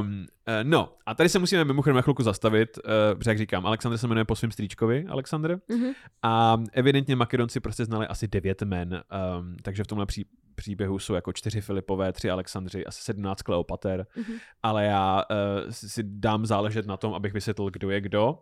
Um, 0.01 0.27
uh, 0.49 0.55
no, 0.62 0.93
a 1.07 1.15
tady 1.15 1.29
se 1.29 1.39
musíme 1.39 1.65
mimochodem 1.65 1.97
na 1.97 2.03
chvilku 2.03 2.23
zastavit, 2.23 2.79
uh, 2.79 3.19
protože 3.19 3.31
jak 3.31 3.39
říkám, 3.39 3.67
Alexander 3.67 3.99
se 3.99 4.09
jmenuje 4.09 4.25
po 4.25 4.37
svým 4.37 4.51
strýčkovi, 4.51 5.07
Alexander, 5.09 5.61
Mhm. 5.69 5.93
a 6.23 6.57
evidentně 6.73 7.17
Makedonci 7.17 7.61
prostě 7.61 7.85
znali 7.85 8.07
asi 8.07 8.29
devět 8.29 8.62
men, 8.62 9.03
um, 9.39 9.57
takže 9.62 9.85
v 9.85 9.87
tomhle 9.87 10.07
pří, 10.07 10.27
příběhu 10.55 10.99
jsou 10.99 11.15
jako 11.15 11.33
čtyři 11.33 11.61
Filipové, 11.61 12.12
tři 12.12 12.31
Alexandři, 12.31 12.87
asi 12.87 13.03
sedmnáct 13.03 13.43
Kleopater, 13.43 14.07
Mhm. 14.17 14.35
ale 14.62 14.85
já 14.85 15.23
uh, 15.31 15.71
si 15.71 16.03
dám 16.07 16.47
záležet 16.47 16.87
na 16.87 16.97
tom, 16.97 17.15
abych 17.15 17.33
vysvětlil, 17.33 17.71
kdo 17.71 17.91
je 17.91 18.01
kdo. 18.01 18.39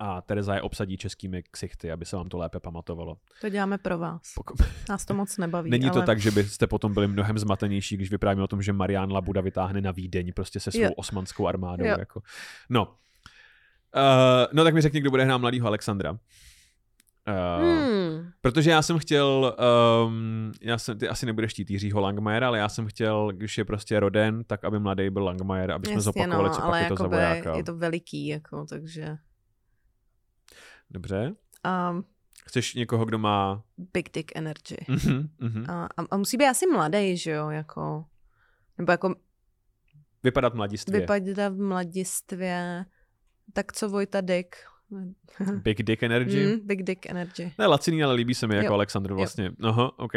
A 0.00 0.20
Tereza 0.20 0.54
je 0.54 0.62
obsadí 0.62 0.96
českými 0.96 1.42
ksichty, 1.50 1.92
aby 1.92 2.04
se 2.04 2.16
vám 2.16 2.28
to 2.28 2.38
lépe 2.38 2.60
pamatovalo. 2.60 3.16
To 3.40 3.48
děláme 3.48 3.78
pro 3.78 3.98
vás. 3.98 4.22
Poko- 4.38 4.66
Nás 4.88 5.04
to 5.04 5.14
moc 5.14 5.36
nebaví. 5.38 5.70
Není 5.70 5.90
to 5.90 5.96
ale... 5.96 6.06
tak, 6.06 6.18
že 6.20 6.30
byste 6.30 6.66
potom 6.66 6.94
byli 6.94 7.08
mnohem 7.08 7.38
zmatenější, 7.38 7.96
když 7.96 8.10
vyprávíme 8.10 8.44
o 8.44 8.46
tom, 8.46 8.62
že 8.62 8.72
Marián 8.72 9.12
Labuda 9.12 9.40
vytáhne 9.40 9.80
na 9.80 9.90
Vídeň 9.90 10.32
prostě 10.32 10.60
se 10.60 10.70
svou 10.70 10.82
Jo. 10.82 10.90
osmanskou 10.96 11.46
armádou. 11.46 11.84
Jo. 11.84 11.96
Jako. 11.98 12.22
No. 12.70 12.84
Uh, 12.84 14.46
no 14.52 14.64
tak 14.64 14.74
mi 14.74 14.80
řekni, 14.80 15.00
kdo 15.00 15.10
bude 15.10 15.24
hrát 15.24 15.38
mladýho 15.38 15.66
Alexandra. 15.66 16.10
Uh, 16.12 16.18
Hmm. 17.62 18.30
Protože 18.40 18.70
já 18.70 18.82
jsem 18.82 18.98
chtěl, 18.98 19.56
um, 20.06 20.52
já 20.60 20.78
jsem, 20.78 20.98
ty 20.98 21.08
asi 21.08 21.26
nebudeš 21.26 21.52
chtít 21.52 21.70
Jiřího 21.70 22.00
Langmajera, 22.00 22.46
ale 22.48 22.58
já 22.58 22.68
jsem 22.68 22.86
chtěl, 22.86 23.32
když 23.32 23.58
je 23.58 23.64
prostě 23.64 24.00
roden, 24.00 24.44
tak 24.44 24.64
aby 24.64 24.78
mladý 24.78 25.10
byl 25.10 25.24
Langmajer, 25.24 25.70
aby 25.72 25.86
jsme 25.86 25.92
Jasně, 25.94 26.02
zopakovali, 26.02 26.48
no, 26.48 26.54
co 26.54 26.60
pak 26.60 26.82
je 26.82 26.88
to 26.88 26.96
za 26.96 27.06
vojáka. 27.06 27.56
je 27.56 27.64
to 27.64 27.76
veliký, 27.76 28.26
jako, 28.26 28.66
takže... 28.68 29.16
Dobře. 30.90 31.34
Um, 31.90 32.04
Chceš 32.44 32.74
někoho, 32.74 33.04
kdo 33.04 33.18
má... 33.18 33.62
big 33.92 34.12
dick 34.12 34.32
energy. 34.36 34.76
Mhm, 34.88 35.28
mhm. 35.38 35.70
A, 35.70 35.84
a, 35.84 36.02
a 36.10 36.16
musí 36.16 36.36
být 36.36 36.46
asi 36.46 36.66
mladý, 36.66 37.16
že 37.16 37.30
jo, 37.30 37.50
jako... 37.50 38.04
Nebo 38.78 38.92
jako 38.92 39.14
Vypadat 40.22 40.54
mladistvě. 40.54 41.00
vypadat 41.00 41.52
v 41.52 41.60
mladistvě. 41.60 42.84
Tak 43.52 43.72
co 43.72 43.88
Vojta 43.88 44.20
Dick? 44.20 44.56
Big 45.62 45.82
dick 45.82 46.02
energy. 46.02 46.46
Mm, 46.46 46.66
big 46.66 46.82
dick 46.82 47.06
energy. 47.06 47.52
Ne, 47.58 47.66
laciný, 47.66 48.04
ale 48.04 48.14
líbí 48.14 48.34
se 48.34 48.46
mi 48.46 48.56
jako 48.56 48.66
Jo. 48.66 48.74
Alexandr 48.74 49.12
vlastně. 49.12 49.50
Aha, 49.62 49.98
OK. 49.98 50.12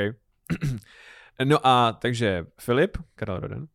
no 1.46 1.68
a 1.68 1.94
takže 2.02 2.46
Filip, 2.60 2.98
Karel 3.16 3.40
Roden, 3.40 3.68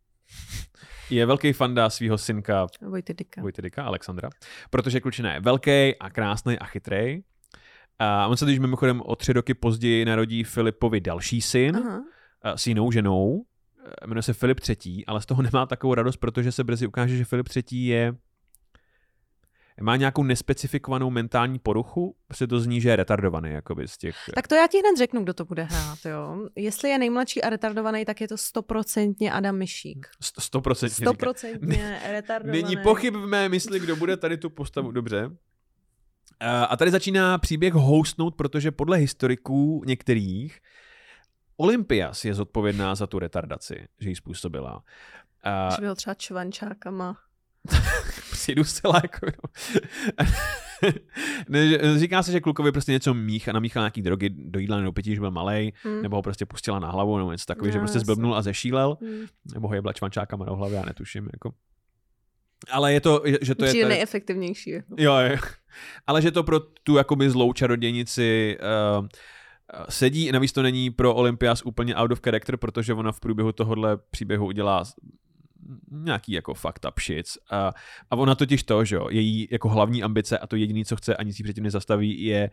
je 1.10 1.26
velký 1.26 1.52
fanda 1.52 1.90
svého 1.90 2.18
synka 2.18 2.66
Vojty 2.88 3.14
Dicka. 3.14 3.42
Vojtedika, 3.42 3.84
Alexandra, 3.84 4.30
protože 4.70 5.00
klučina 5.00 5.34
je 5.34 5.40
velký 5.40 5.96
a 6.00 6.10
krásný 6.10 6.58
a 6.58 6.64
chytrý. 6.64 7.20
A 7.98 8.26
on 8.26 8.36
se 8.36 8.44
když 8.44 8.58
mimochodem 8.58 9.02
o 9.04 9.16
tři 9.16 9.32
roky 9.32 9.54
později 9.54 10.04
narodí 10.04 10.44
Filipovi 10.44 11.00
další 11.00 11.40
syn 11.40 11.76
Aha. 11.76 12.02
a 12.42 12.56
s 12.56 12.66
jinou 12.66 12.92
ženou, 12.92 13.44
eh, 14.02 14.06
jmenuje 14.06 14.22
se 14.22 14.32
Filip 14.32 14.60
III, 14.68 15.06
ale 15.06 15.20
z 15.20 15.26
toho 15.26 15.42
nemá 15.42 15.66
takovou 15.66 15.94
radost, 15.94 16.16
protože 16.16 16.52
se 16.52 16.64
brzy 16.64 16.86
ukáže, 16.86 17.16
že 17.16 17.24
Filip 17.24 17.48
III 17.56 17.86
je 17.86 18.14
má 19.80 19.96
nějakou 19.96 20.22
nespecifikovanou 20.22 21.10
mentální 21.10 21.58
poruchu, 21.58 22.16
prostě 22.26 22.46
to 22.46 22.60
zní, 22.60 22.80
že 22.80 22.88
je 22.88 22.96
retardovaný, 22.96 23.50
jakoby 23.50 23.88
z 23.88 23.98
těch... 23.98 24.16
Tak 24.34 24.48
to 24.48 24.54
já 24.54 24.66
ti 24.66 24.78
hned 24.78 24.98
řeknu, 24.98 25.22
kdo 25.22 25.34
to 25.34 25.44
bude 25.44 25.62
hrát, 25.62 25.98
jo. 26.04 26.48
Jestli 26.56 26.88
je 26.90 26.98
nejmladší 26.98 27.42
a 27.42 27.50
retardovaný, 27.50 28.04
tak 28.04 28.20
je 28.20 28.28
to 28.28 28.36
stoprocentně 28.36 29.32
Adam 29.32 29.56
Myšík. 29.58 30.06
Sto- 30.22 30.40
Stoprocentně. 30.40 31.06
Stoprocentně 31.06 32.00
retardovaný. 32.10 32.62
Není 32.62 32.76
pochyb 32.82 33.14
v 33.14 33.26
mé 33.26 33.48
mysli, 33.48 33.80
kdo 33.80 33.96
bude 33.96 34.16
tady 34.16 34.36
tu 34.36 34.50
postavu. 34.50 34.90
Dobře. 34.90 35.30
Eh, 36.40 36.48
A 36.50 36.76
tady 36.76 36.90
začíná 36.90 37.38
příběh 37.38 37.74
hostnout, 37.74 38.34
protože 38.36 38.70
podle 38.70 38.96
historiků 38.96 39.82
některých 39.86 40.58
Olympias 41.56 42.24
je 42.24 42.34
zodpovědná 42.34 42.94
za 42.94 43.06
tu 43.06 43.18
retardaci, 43.18 43.88
že 44.00 44.08
ji 44.08 44.16
způsobila. 44.16 44.82
A 45.44 45.70
Že 45.76 45.80
byl 45.80 45.94
třeba 45.94 46.14
čvančákama. 46.14 47.16
přijdu 48.32 48.64
zcela 48.64 49.00
jako... 49.02 49.26
že- 51.68 51.98
říká 51.98 52.22
se, 52.22 52.32
že 52.32 52.40
klukovi 52.40 52.72
prostě 52.72 52.92
něco 52.92 53.14
mích 53.14 53.48
a 53.48 53.52
namíchal 53.52 53.82
nějaký 53.82 54.02
drogy 54.02 54.30
do 54.30 54.58
jídla 54.58 54.76
nebo 54.80 54.92
pití, 54.92 55.14
že 55.14 55.20
byl 55.20 55.30
malej, 55.30 55.72
Hmm. 55.84 56.02
nebo 56.02 56.16
ho 56.16 56.22
prostě 56.22 56.46
pustila 56.46 56.78
na 56.78 56.90
hlavu, 56.90 57.18
nebo 57.18 57.32
něco 57.32 57.44
takového, 57.46 57.72
že 57.72 57.78
No, 57.78 57.82
prostě 57.82 57.96
jasně. 57.96 58.04
zblbnul 58.04 58.34
a 58.36 58.42
zešílel, 58.42 58.96
Hmm. 59.00 59.26
nebo 59.54 59.68
ho 59.68 59.74
jebla 59.74 59.92
čvančákama 59.92 60.44
do 60.44 60.56
hlavy, 60.56 60.74
já 60.74 60.82
netuším, 60.84 61.28
jako. 61.32 61.52
Ale 62.70 62.92
je 62.92 63.00
to, 63.00 63.22
že 63.42 63.54
to 63.54 63.64
je... 63.64 63.68
Přijde 63.68 63.84
tady- 63.84 63.94
nejefektivnější. 63.94 64.70
Jako. 64.70 64.94
Jo, 64.98 65.12
jo. 65.30 65.36
Ale 66.06 66.22
že 66.22 66.30
to 66.30 66.42
pro 66.44 66.60
tu 66.60 66.96
jakoby 66.96 67.30
zlou 67.30 67.52
čarodějnici 67.52 68.58
uh, 69.00 69.06
sedí, 69.88 70.32
navíc 70.32 70.52
to 70.52 70.62
není 70.62 70.90
pro 70.90 71.14
Olympias 71.14 71.62
úplně 71.64 71.94
out 71.96 72.12
of 72.12 72.20
character, 72.24 72.56
protože 72.56 72.94
ona 72.94 73.12
v 73.12 73.20
průběhu 73.20 73.52
tohohle 73.52 73.98
příběhu 74.10 74.46
udělá 74.46 74.84
nějaký 75.90 76.32
jako 76.32 76.54
fucked 76.54 76.84
up 76.84 77.00
shits. 77.00 77.38
A, 77.50 77.72
a 78.10 78.16
ona 78.16 78.34
totiž 78.34 78.62
to, 78.62 78.84
že 78.84 78.96
jo, 78.96 79.08
její 79.10 79.48
jako 79.50 79.68
hlavní 79.68 80.02
ambice 80.02 80.38
a 80.38 80.46
to 80.46 80.56
jediné, 80.56 80.84
co 80.84 80.96
chce 80.96 81.16
a 81.16 81.22
nic 81.22 81.42
předtím 81.42 81.64
nezastaví, 81.64 82.24
je 82.24 82.50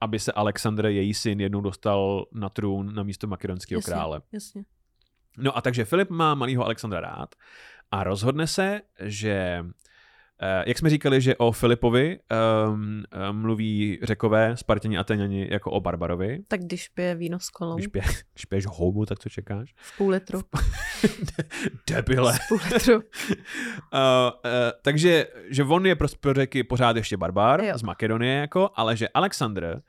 aby 0.00 0.18
se 0.18 0.32
Alexandr, 0.32 0.86
její 0.86 1.14
syn, 1.14 1.40
jednou 1.40 1.60
dostal 1.60 2.26
na 2.32 2.48
trůn 2.48 2.94
na 2.94 3.02
místo 3.02 3.26
makedonského 3.26 3.82
krále. 3.82 4.20
Jasně. 4.32 4.64
No 5.38 5.56
a 5.56 5.60
takže 5.60 5.84
Filip 5.84 6.10
má 6.10 6.34
malého 6.34 6.64
Alexandra 6.64 7.00
rád 7.00 7.34
a 7.90 8.04
rozhodne 8.04 8.46
se, 8.46 8.80
že 9.00 9.64
jak 10.66 10.78
jsme 10.78 10.90
říkali, 10.90 11.20
že 11.20 11.36
o 11.36 11.52
Filipovi 11.52 12.18
um, 12.68 13.02
mluví 13.32 13.98
řekové, 14.02 14.56
Spartěni 14.56 14.98
a 14.98 15.00
Ateňani 15.00 15.48
jako 15.50 15.70
o 15.70 15.80
Barbarovi. 15.80 16.38
Tak 16.48 16.60
když 16.60 16.88
pije 16.88 17.14
víno 17.14 17.38
s 17.40 17.50
kolou 17.50 17.74
Když, 17.74 17.86
pě, 17.86 18.02
když 18.34 18.44
piješ 18.44 18.66
houbu, 18.66 19.06
tak 19.06 19.18
co 19.18 19.28
čekáš? 19.28 19.74
v 19.76 19.96
půl 19.96 20.10
litru. 20.10 20.40
Debile. 21.90 22.32
V 22.32 22.48
půl 22.48 22.58
litru. 22.72 22.94
Uh, 22.94 23.00
uh, 23.00 23.02
takže, 24.82 25.26
že 25.50 25.64
on 25.64 25.86
je 25.86 25.96
prostě 25.96 26.18
pro 26.20 26.34
řeky 26.34 26.64
pořád 26.64 26.96
ještě 26.96 27.16
barbar 27.16 27.64
Jo. 27.64 27.78
z 27.78 27.82
Makedonie, 27.82 28.34
jako, 28.34 28.70
ale 28.74 28.96
že 28.96 29.08
Alexandr, 29.08 29.80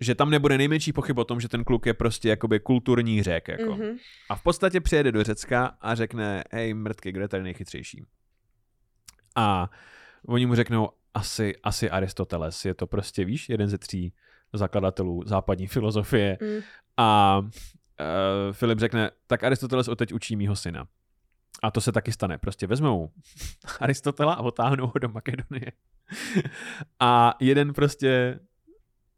že 0.00 0.14
tam 0.14 0.30
nebude 0.30 0.58
nejmenší 0.58 0.92
pochyb 0.92 1.18
o 1.18 1.24
tom, 1.24 1.40
že 1.40 1.48
ten 1.48 1.64
kluk 1.64 1.86
je 1.86 1.94
prostě 1.94 2.28
jakoby 2.28 2.60
kulturní 2.60 3.22
řek. 3.22 3.48
Jako. 3.48 3.76
Mhm. 3.76 3.96
A 4.28 4.36
v 4.36 4.42
podstatě 4.42 4.80
přijede 4.80 5.12
do 5.12 5.24
Řecka 5.24 5.76
a 5.80 5.94
řekne, 5.94 6.44
hej 6.50 6.74
mrtky, 6.74 7.12
kdo 7.12 7.20
je 7.20 7.28
tady 7.28 7.42
nejchytřejší? 7.42 8.04
A 9.36 9.70
oni 10.26 10.46
mu 10.46 10.54
řeknou, 10.54 10.88
asi, 11.14 11.54
asi 11.62 11.90
Aristoteles, 11.90 12.64
je 12.64 12.74
to 12.74 12.86
prostě, 12.86 13.24
víš, 13.24 13.48
jeden 13.48 13.68
ze 13.68 13.78
tří 13.78 14.12
zakladatelů 14.52 15.22
západní 15.26 15.66
filozofie. 15.66 16.38
Mm. 16.42 16.60
A 16.96 17.38
uh, 17.38 17.46
Filip 18.52 18.78
řekne, 18.78 19.10
tak 19.26 19.44
Aristoteles 19.44 19.88
odteď 19.88 20.12
učí 20.12 20.36
mýho 20.36 20.56
syna. 20.56 20.86
A 21.62 21.70
to 21.70 21.80
se 21.80 21.92
taky 21.92 22.12
stane. 22.12 22.38
Prostě 22.38 22.66
vezmou 22.66 23.10
Aristotela 23.80 24.34
a 24.34 24.42
otáhnou 24.42 24.86
ho 24.86 24.98
do 25.00 25.08
Makedonie. 25.08 25.72
a 27.00 27.34
jeden 27.40 27.72
prostě 27.72 28.40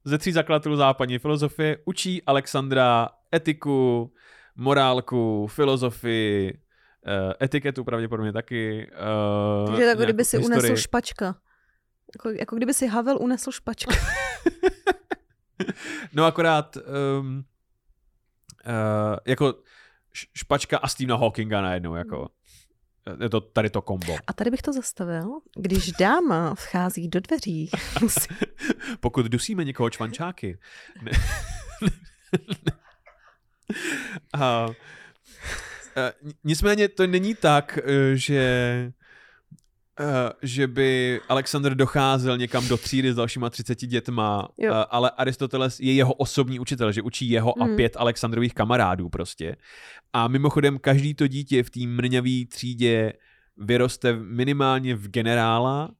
ze 0.05 0.19
tří 0.19 0.33
zakladatelů 0.33 0.77
západní 0.77 1.19
filozofie 1.19 1.79
učí 1.85 2.23
Alexandra 2.23 3.09
etiku, 3.35 4.13
morálku, 4.57 5.47
filozofii, 5.47 6.62
etiketu 7.43 7.85
pravděpodobně 7.85 8.33
taky. 8.33 8.91
eh, 8.93 9.67
Takže 9.67 9.85
jako 9.85 10.03
kdyby 10.03 10.25
si 10.25 10.39
historii. 10.39 10.61
unesl 10.61 10.83
špačka. 10.83 11.37
Jako, 12.15 12.31
jako 12.31 12.57
kdyby 12.57 12.75
si 12.75 12.87
Havel 12.87 13.19
unesl 13.21 13.53
špačka. 13.53 13.95
No 16.13 16.25
akorát 16.25 16.77
um, 16.77 17.45
uh, 18.67 19.17
jako 19.27 19.55
špačka 20.37 20.79
a 20.79 20.89
Stephena 20.89 21.17
Hawkinga 21.17 21.61
najednou, 21.61 21.95
jako 21.95 22.29
je 23.21 23.29
to 23.29 23.41
tady 23.41 23.71
to 23.71 23.83
kombo. 23.83 24.17
A 24.27 24.33
tady 24.33 24.51
bych 24.51 24.63
to 24.63 24.73
zastavil. 24.73 25.41
Když 25.57 25.93
dáma 25.93 26.55
vchází 26.55 27.09
do 27.09 27.21
dveří, 27.21 27.71
musí... 28.03 28.29
Pokud 29.01 29.27
dusíme 29.27 29.65
někoho 29.65 29.91
čvančáky. 29.91 30.59
Ne, 31.03 31.13
a, 34.35 34.67
uh, 34.67 34.75
nicméně 36.45 36.89
to 36.89 37.07
není 37.07 37.35
tak, 37.35 37.79
eh, 37.85 38.17
že 38.17 38.93
Uh, 40.01 40.07
že 40.43 40.67
by 40.67 41.21
Alexander 41.29 41.75
docházel 41.75 42.39
někam 42.39 42.69
do 42.69 42.77
třídy 42.77 43.13
s 43.13 43.17
dalšíma 43.17 43.51
30 43.51 43.87
dětma, 43.87 44.49
Jo. 44.59 44.75
ale 44.91 45.11
Aristoteles 45.11 45.81
je 45.81 45.93
jeho 45.93 46.15
osobní 46.15 46.61
učitel, 46.61 46.93
že 46.93 47.03
učí 47.03 47.31
jeho 47.31 47.63
a 47.63 47.67
Mhm. 47.67 47.77
pět 47.77 47.97
Alexandrových 47.97 48.55
kamarádů 48.55 49.09
prostě. 49.09 49.57
A 50.13 50.29
mimochodem 50.29 50.79
každý 50.79 51.15
to 51.15 51.27
dítě 51.27 51.63
v 51.63 51.71
té 51.71 51.81
mrňavý 51.87 52.47
třídě 52.47 53.13
vyroste 53.57 54.13
minimálně 54.13 54.95
v 54.95 55.09
generála 55.09 55.91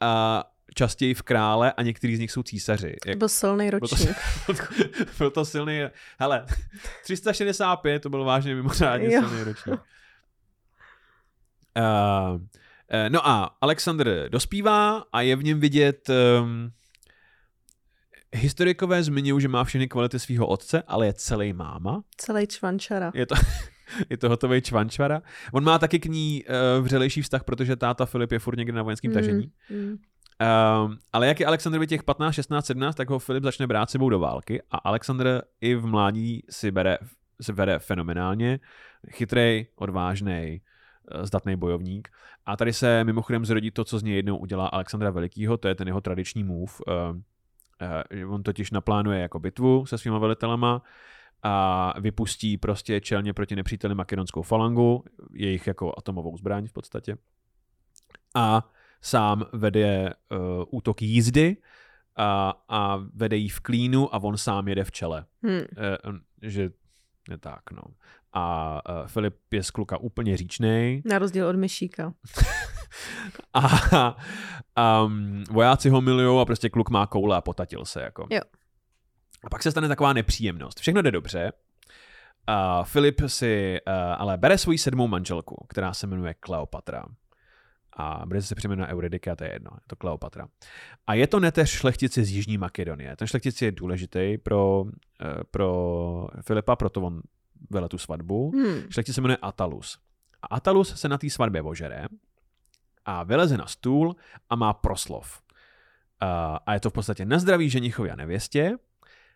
a 0.00 0.44
častěji 0.76 1.14
v 1.14 1.22
krále 1.22 1.72
a 1.72 1.82
některý 1.82 2.16
z 2.16 2.18
nich 2.20 2.30
jsou 2.30 2.42
císaři. 2.42 2.96
To 3.02 3.08
Jak, 3.08 3.18
byl 3.18 3.28
silný 3.28 3.70
ročník. 3.70 4.16
byl 5.18 5.30
to 5.30 5.44
silný, 5.44 5.80
hele, 6.18 6.46
365 7.04 8.02
to 8.02 8.10
byl 8.10 8.24
vážně 8.24 8.54
mimořádně 8.54 9.14
Jo. 9.14 9.20
silný 9.20 9.44
ročník. 9.44 9.80
Uh, 11.76 12.40
No 13.08 13.28
a 13.28 13.56
Alexandr 13.60 14.28
dospívá 14.28 15.04
a 15.12 15.20
je 15.20 15.36
v 15.36 15.44
něm 15.44 15.60
vidět 15.60 16.08
um, 16.40 16.72
historikové 18.34 19.02
zmiňují, 19.02 19.42
že 19.42 19.48
má 19.48 19.64
všechny 19.64 19.88
kvality 19.88 20.18
svého 20.18 20.46
otce, 20.46 20.82
ale 20.86 21.06
je 21.06 21.12
celý 21.12 21.52
máma. 21.52 22.02
Celý 22.16 22.46
čvančara. 22.46 23.12
Je 23.14 23.26
to, 23.26 23.34
je 24.10 24.16
to 24.16 24.28
hotový 24.28 24.62
čvančvara. 24.62 25.22
On 25.52 25.64
má 25.64 25.78
taky 25.78 25.98
k 25.98 26.04
ní 26.06 26.44
uh, 26.78 26.84
vřelejší 26.84 27.22
vztah, 27.22 27.44
protože 27.44 27.76
táta 27.76 28.06
Filip 28.06 28.32
je 28.32 28.38
furt 28.38 28.56
někde 28.56 28.72
na 28.72 28.82
vojenském 28.82 29.12
tažení. 29.12 29.52
Mm, 29.70 29.78
mm. 29.78 29.96
Um, 30.40 30.98
ale 31.12 31.26
jak 31.26 31.40
je 31.40 31.46
Alexandrovi 31.46 31.86
těch 31.86 32.02
15, 32.02 32.34
16, 32.34 32.66
17, 32.66 32.94
tak 32.94 33.10
ho 33.10 33.18
Filip 33.18 33.44
začne 33.44 33.66
brát 33.66 33.90
sebou 33.90 34.10
do 34.10 34.18
války 34.18 34.62
a 34.70 34.76
Alexandr 34.76 35.42
i 35.60 35.74
v 35.74 35.86
mládí 35.86 36.42
si 36.50 36.70
bere, 36.70 36.98
si 37.40 37.52
bere 37.52 37.78
fenomenálně. 37.78 38.60
Chytrej, 39.10 39.66
odvážný, 39.76 40.60
zdatný 41.22 41.56
bojovník. 41.56 42.08
A 42.46 42.56
tady 42.56 42.72
se 42.72 43.04
mimochodem 43.04 43.44
zrodí 43.44 43.70
to, 43.70 43.84
co 43.84 43.98
z 43.98 44.02
něj 44.02 44.16
jednou 44.16 44.36
udělá 44.36 44.66
Alexandra 44.66 45.10
Velikýho, 45.10 45.56
to 45.56 45.68
je 45.68 45.74
ten 45.74 45.88
jeho 45.88 46.00
tradiční 46.00 46.44
move. 46.44 46.72
Uh, 46.86 47.16
uh, 48.24 48.34
on 48.34 48.42
totiž 48.42 48.70
naplánuje 48.70 49.20
jako 49.20 49.38
bitvu 49.38 49.86
se 49.86 49.98
svýma 49.98 50.18
velitelema 50.18 50.82
a 51.42 51.94
vypustí 52.00 52.58
prostě 52.58 53.00
čelně 53.00 53.32
proti 53.32 53.56
nepříteli 53.56 53.94
makedonskou 53.94 54.42
falangu, 54.42 55.04
jejich 55.32 55.66
jako 55.66 55.94
atomovou 55.98 56.36
zbraň 56.36 56.68
v 56.68 56.72
podstatě. 56.72 57.16
A 58.34 58.70
sám 59.00 59.44
vede 59.52 60.14
uh, 60.30 60.38
útok 60.70 61.02
jízdy 61.02 61.56
a, 62.16 62.54
a 62.68 62.96
vede 63.14 63.36
jí 63.36 63.48
v 63.48 63.60
klínu 63.60 64.14
a 64.14 64.18
on 64.22 64.36
sám 64.36 64.68
jede 64.68 64.84
v 64.84 64.92
čele. 64.92 65.24
Hmm. 65.42 65.56
Uh, 65.58 66.16
že 66.42 66.70
je 67.30 67.38
tak, 67.38 67.70
no. 67.70 67.82
A 68.32 68.80
uh, 68.90 69.06
Filip 69.06 69.36
je 69.52 69.62
z 69.62 69.70
kluka 69.70 69.98
úplně 69.98 70.36
říčnej. 70.36 71.02
Na 71.04 71.18
rozdíl 71.18 71.46
od 71.46 71.56
myšíka. 71.56 72.14
A 73.54 74.16
um, 75.04 75.44
vojáci 75.50 75.88
ho 75.88 76.00
milujou 76.00 76.38
a 76.38 76.44
prostě 76.44 76.68
kluk 76.70 76.90
má 76.90 77.06
koule 77.06 77.36
a 77.36 77.40
potatil 77.40 77.84
se. 77.84 78.02
Jako. 78.02 78.26
Jo. 78.30 78.40
A 79.44 79.50
pak 79.50 79.62
se 79.62 79.70
stane 79.70 79.88
taková 79.88 80.12
nepříjemnost. 80.12 80.80
Všechno 80.80 81.02
jde 81.02 81.10
dobře. 81.10 81.52
Uh, 82.48 82.84
Filip 82.84 83.20
si 83.26 83.78
uh, 83.86 83.92
ale 84.18 84.38
bere 84.38 84.58
svoji 84.58 84.78
sedmou 84.78 85.08
manželku, 85.08 85.66
která 85.68 85.92
se 85.92 86.06
jmenuje 86.06 86.34
Kleopatra. 86.34 87.04
A 87.96 88.26
brzy 88.26 88.46
se 88.46 88.54
přejmenuje 88.54 88.88
Euridika, 88.88 89.32
a 89.32 89.36
to 89.36 89.44
je 89.44 89.52
jedno, 89.52 89.70
je 89.74 89.80
to 89.86 89.96
Kleopatra. 89.96 90.48
A 91.06 91.14
je 91.14 91.26
to 91.26 91.40
neteř 91.40 91.70
šlechtici 91.70 92.24
z 92.24 92.30
Jižní 92.30 92.58
Makedonie. 92.58 93.16
Ten 93.16 93.28
šlechtic 93.28 93.62
je 93.62 93.72
důležitý 93.72 94.38
pro, 94.38 94.80
uh, 94.80 94.90
pro 95.50 96.28
Filipa, 96.40 96.76
proto 96.76 97.02
on 97.02 97.22
vele 97.70 97.88
tu 97.88 97.98
svatbu. 97.98 98.50
Hmm. 98.50 98.90
Šlechtic 98.90 99.14
se 99.14 99.20
jmenuje 99.20 99.36
Atalus. 99.42 99.98
A 100.42 100.46
Atalus 100.46 101.00
se 101.00 101.08
na 101.08 101.18
té 101.18 101.30
svatbě 101.30 101.62
ožere 101.62 102.06
a 103.04 103.22
vyleze 103.22 103.56
na 103.56 103.66
stůl 103.66 104.16
a 104.50 104.56
má 104.56 104.72
proslov. 104.72 105.42
Uh, 106.22 106.58
a 106.66 106.74
je 106.74 106.80
to 106.80 106.90
v 106.90 106.92
podstatě 106.92 107.24
na 107.24 107.38
zdraví 107.38 107.70
ženichovi 107.70 108.10
a 108.10 108.16
nevěstě, 108.16 108.76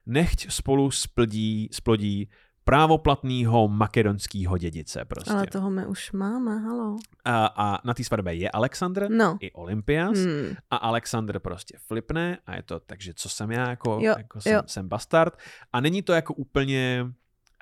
nechť 0.06 0.50
spolu 0.52 0.90
splodí, 0.90 1.68
splodí 1.72 2.30
právoplatného 2.70 3.68
makedonského 3.68 4.58
dědice 4.58 5.04
prostě. 5.04 5.30
Ale 5.30 5.46
toho 5.46 5.70
my 5.70 5.86
už 5.86 6.12
máme, 6.12 6.58
halo. 6.58 6.96
A, 7.24 7.46
a 7.46 7.78
na 7.86 7.94
té 7.94 8.04
svatbě 8.04 8.34
je 8.34 8.50
Alexandr 8.50 9.06
No. 9.10 9.36
i 9.40 9.52
Olympias 9.52 10.18
Hmm. 10.18 10.54
a 10.70 10.76
Alexandr 10.76 11.38
prostě 11.38 11.78
flipne 11.86 12.38
a 12.46 12.56
je 12.56 12.62
to, 12.62 12.80
takže 12.80 13.14
co 13.14 13.28
jsem 13.28 13.50
já, 13.50 13.70
jako, 13.70 13.98
Jo, 14.02 14.14
jako 14.18 14.40
jsem, 14.40 14.52
jo. 14.52 14.62
jsem 14.66 14.88
bastard. 14.88 15.38
A 15.72 15.80
není 15.80 16.02
to 16.02 16.12
jako 16.12 16.34
úplně, 16.34 17.06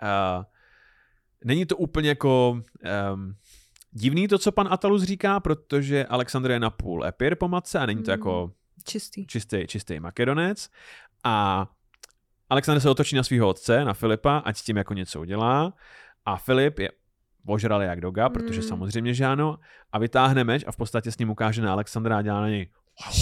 uh, 0.02 0.44
není 1.44 1.66
to 1.66 1.76
úplně 1.76 2.08
jako 2.08 2.60
um, 3.14 3.34
divný 3.90 4.28
to, 4.28 4.38
co 4.38 4.52
pan 4.52 4.68
Atalus 4.70 5.02
říká, 5.02 5.40
protože 5.40 6.06
Alexandr 6.06 6.50
je 6.50 6.60
napůl 6.60 7.04
epir 7.06 7.36
po 7.36 7.48
matce 7.48 7.78
a 7.78 7.86
není 7.86 8.02
to 8.02 8.10
Mm. 8.10 8.12
jako 8.12 8.52
Čistý. 8.84 9.26
čistý, 9.26 9.66
čistý 9.66 10.00
makedonec. 10.00 10.68
A 11.24 11.66
Alexander 12.50 12.80
se 12.80 12.90
otočí 12.90 13.16
na 13.16 13.22
svého 13.22 13.48
otce, 13.48 13.84
na 13.84 13.94
Filipa, 13.94 14.38
ať 14.38 14.56
s 14.56 14.62
tím 14.62 14.76
jako 14.76 14.94
něco 14.94 15.20
udělá. 15.20 15.72
A 16.24 16.36
Filip 16.36 16.78
je 16.78 16.90
ožral 17.46 17.82
jak 17.82 18.00
doga, 18.00 18.28
protože 18.28 18.60
Mm. 18.60 18.66
samozřejmě, 18.68 19.14
že 19.14 19.24
ano. 19.24 19.58
A 19.92 19.98
vytáhne 19.98 20.44
meč 20.44 20.64
a 20.66 20.72
v 20.72 20.76
podstatě 20.76 21.12
s 21.12 21.18
ním 21.18 21.30
ukáže 21.30 21.62
na 21.62 21.72
Alexandra 21.72 22.18
a 22.18 22.22
dělá 22.22 22.40
na 22.40 22.48
něj 22.48 22.70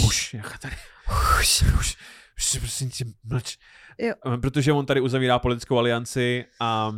už, 0.07 0.35
jak 0.35 0.59
tady, 0.59 0.77
už, 1.41 1.63
už, 1.81 1.97
už, 2.37 2.59
prosím 2.59 2.91
tě, 2.91 3.05
mlč. 3.25 3.59
Jo. 3.99 4.15
Protože 4.41 4.73
on 4.73 4.87
tady 4.87 5.01
uzavírá 5.01 5.39
politickou 5.39 5.79
alianci 5.79 6.45
a, 6.61 6.93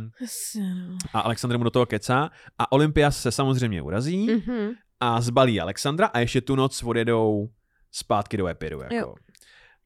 no. 0.59 0.97
a 1.13 1.19
Alexandr 1.19 1.57
mu 1.57 1.63
do 1.63 1.69
toho 1.69 1.85
kecá 1.85 2.29
a 2.57 2.71
Olympias 2.71 3.21
se 3.21 3.31
samozřejmě 3.31 3.81
urazí 3.81 4.27
Mhm. 4.35 4.69
a 4.99 5.21
zbalí 5.21 5.61
Alexandra 5.61 6.07
a 6.07 6.19
ještě 6.19 6.41
tu 6.41 6.55
noc 6.55 6.83
odjedou 6.83 7.49
zpátky 7.91 8.37
do 8.37 8.47
Epiru. 8.47 8.81
Jako. 8.81 8.95
Jo. 8.95 9.15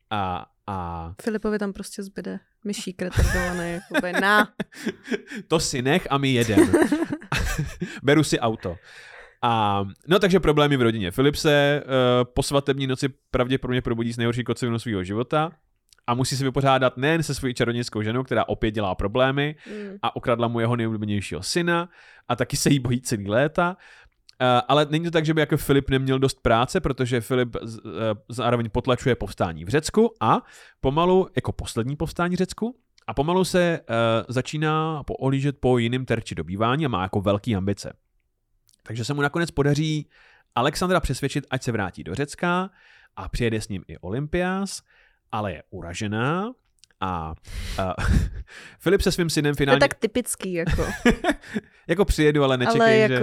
A, 0.10 0.46
a 0.68 1.12
Filipovi 1.22 1.60
tam 1.60 1.74
prostě 1.74 2.04
zbyde 2.04 2.40
myšík 2.66 3.02
retardovaný, 3.02 3.72
jakoby, 3.72 4.14
na. 4.22 4.48
to 5.48 5.60
si 5.60 5.82
nech 5.82 6.08
a 6.10 6.18
my 6.18 6.30
jedem. 6.34 6.72
Beru 8.04 8.24
si 8.24 8.40
auto. 8.40 8.76
A, 9.42 9.84
no 10.08 10.20
takže 10.20 10.40
problémy 10.40 10.78
v 10.78 10.82
rodině. 10.82 11.12
Filip 11.12 11.36
se 11.36 11.84
uh, 11.86 11.92
po 12.34 12.44
svatební 12.44 12.88
noci 12.88 13.10
pravděpodobně 13.32 13.82
probudí 13.82 14.14
s 14.14 14.18
nejhorší 14.18 14.44
kocovinou 14.44 14.80
svého 14.80 15.04
života 15.04 15.52
a 16.08 16.14
musí 16.14 16.38
se 16.38 16.44
vypořádat 16.44 16.98
nejen 16.98 17.24
se 17.24 17.36
svojí 17.36 17.54
čarodějskou 17.54 18.02
ženou, 18.02 18.24
která 18.24 18.48
opět 18.48 18.72
dělá 18.72 18.96
problémy 18.96 19.56
Mm. 19.68 19.98
a 20.02 20.16
okradla 20.16 20.48
mu 20.48 20.60
jeho 20.60 20.76
nejoblíbenějšího 20.76 21.44
syna 21.44 21.90
a 22.28 22.36
taky 22.36 22.58
se 22.58 22.70
jí 22.70 22.80
bojí 22.80 23.02
celý 23.02 23.28
léta. 23.30 23.78
Uh, 24.42 24.62
ale 24.68 24.88
není 24.90 25.06
to 25.06 25.12
tak, 25.12 25.26
že 25.26 25.34
by 25.34 25.42
jako 25.42 25.58
Filip 25.58 25.90
neměl 25.90 26.20
dost 26.20 26.42
práce, 26.42 26.82
protože 26.82 27.22
Filip 27.22 27.56
uh, 27.56 27.70
zároveň 28.30 28.70
potlačuje 28.70 29.16
povstání 29.16 29.66
v 29.66 29.70
Řecku 29.70 30.14
a 30.22 30.42
pomalu, 30.82 31.28
jako 31.36 31.52
poslední 31.52 31.96
povstání 31.96 32.36
v 32.36 32.38
Řecku, 32.38 32.76
a 33.08 33.14
pomalu 33.14 33.46
se 33.46 33.80
uh, 33.80 33.96
začíná 34.28 35.04
poohlížet 35.04 35.58
po 35.60 35.78
jiném 35.78 36.06
terči 36.06 36.36
dobývání 36.36 36.86
a 36.86 36.90
má 36.90 37.02
jako 37.02 37.22
velký 37.22 37.56
ambice. 37.56 37.94
Takže 38.84 39.06
se 39.06 39.14
mu 39.14 39.22
nakonec 39.22 39.52
podaří 39.52 40.10
Alexandra 40.56 41.00
přesvědčit, 41.00 41.46
ať 41.50 41.64
se 41.64 41.72
vrátí 41.72 42.04
do 42.04 42.16
Řecka 42.16 42.70
a 43.16 43.30
přijede 43.30 43.62
s 43.62 43.68
ním 43.68 43.84
i 43.88 43.98
Olympias, 43.98 44.82
ale 45.32 45.52
je 45.52 45.64
uražená 45.70 46.52
a 47.00 47.34
uh, 47.80 48.06
Filip 48.80 49.02
se 49.02 49.12
svým 49.12 49.30
synem 49.30 49.56
To 49.56 49.62
je 49.62 49.66
finálně... 49.66 49.80
tak 49.80 49.94
typický, 49.94 50.54
jako. 50.54 50.86
jako 51.88 52.06
přijedu, 52.06 52.44
ale 52.44 52.58
nečekej, 52.58 53.06
ale 53.06 53.08
že... 53.08 53.20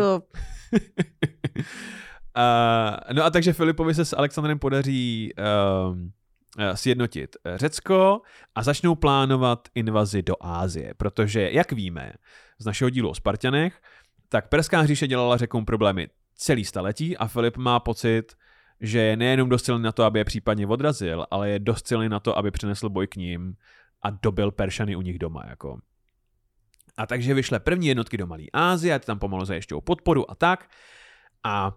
Uh, 2.36 3.14
no 3.16 3.24
a 3.24 3.30
takže 3.30 3.52
Filipovi 3.52 3.94
se 3.94 4.04
s 4.04 4.16
Alexandrem 4.16 4.58
podaří 4.58 5.32
uh, 5.38 5.96
sjednotit 6.74 7.36
Řecko 7.56 8.20
a 8.54 8.62
začnou 8.62 8.94
plánovat 8.94 9.68
invazi 9.74 10.22
do 10.22 10.34
Ázie, 10.40 10.94
protože, 10.94 11.50
jak 11.52 11.72
víme 11.72 12.12
z 12.58 12.66
našeho 12.66 12.90
dílu 12.90 13.10
o 13.10 13.14
Spartanech, 13.14 13.80
tak 14.28 14.48
Perská 14.48 14.86
říše 14.86 15.06
dělala 15.06 15.36
řekům 15.36 15.64
problémy 15.64 16.08
celý 16.34 16.64
staletí 16.64 17.16
a 17.16 17.26
Filip 17.26 17.56
má 17.56 17.80
pocit, 17.80 18.36
že 18.80 18.98
je 18.98 19.16
nejenom 19.16 19.48
dost 19.48 19.64
silný 19.64 19.84
na 19.84 19.92
to, 19.92 20.04
aby 20.04 20.18
je 20.18 20.24
případně 20.24 20.66
odrazil, 20.66 21.26
ale 21.30 21.50
je 21.50 21.58
dost 21.58 21.86
silný 21.86 22.08
na 22.08 22.20
to, 22.20 22.38
aby 22.38 22.50
přinesl 22.50 22.88
boj 22.88 23.06
k 23.06 23.16
ním 23.16 23.54
a 24.02 24.10
dobil 24.10 24.50
Peršany 24.50 24.96
u 24.96 25.02
nich 25.02 25.18
doma. 25.18 25.44
Jako. 25.48 25.78
A 27.00 27.06
takže 27.06 27.34
vyšle 27.34 27.60
první 27.60 27.86
jednotky 27.86 28.16
do 28.16 28.26
Malé 28.26 28.44
Ázie, 28.52 28.94
a 28.94 28.98
ty 28.98 29.06
tam 29.06 29.18
pomalu 29.18 29.44
zajišťují 29.44 29.80
podporu 29.82 30.30
a 30.30 30.34
tak. 30.34 30.68
A 31.44 31.72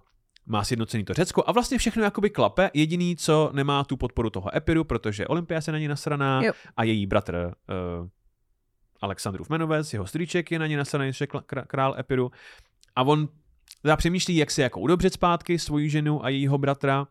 má 0.46 0.64
sjednocený 0.64 1.04
to 1.04 1.14
Řecko 1.14 1.44
a 1.48 1.52
vlastně 1.52 1.78
všechno 1.78 2.04
jakoby 2.04 2.30
klape. 2.30 2.70
Jediný, 2.74 3.16
co 3.16 3.50
nemá 3.54 3.84
tu 3.84 3.98
podporu 3.98 4.30
toho 4.30 4.56
Epiru, 4.56 4.84
protože 4.84 5.28
Olympia 5.28 5.62
se 5.62 5.72
na 5.72 5.78
ní 5.78 5.88
nasraná 5.88 6.44
Jo. 6.44 6.54
a 6.78 6.84
její 6.84 7.06
bratr 7.06 7.54
uh, 8.02 8.08
Alexandrův 9.02 9.50
Menovec, 9.50 9.94
jeho 9.94 10.08
strýček 10.08 10.52
je 10.52 10.60
na 10.60 10.68
ní 10.68 10.76
nasraný, 10.76 11.12
kl- 11.12 11.64
král 11.68 11.96
Epiru. 12.00 12.32
A 12.96 13.04
on 13.04 13.28
teda 13.82 13.96
přemýšlí, 13.96 14.36
jak 14.36 14.52
se 14.52 14.62
jako 14.62 14.80
udobřet 14.80 15.14
zpátky 15.14 15.60
svoji 15.60 15.90
ženu 15.90 16.26
a 16.26 16.30
jejího 16.30 16.58
bratra 16.58 17.08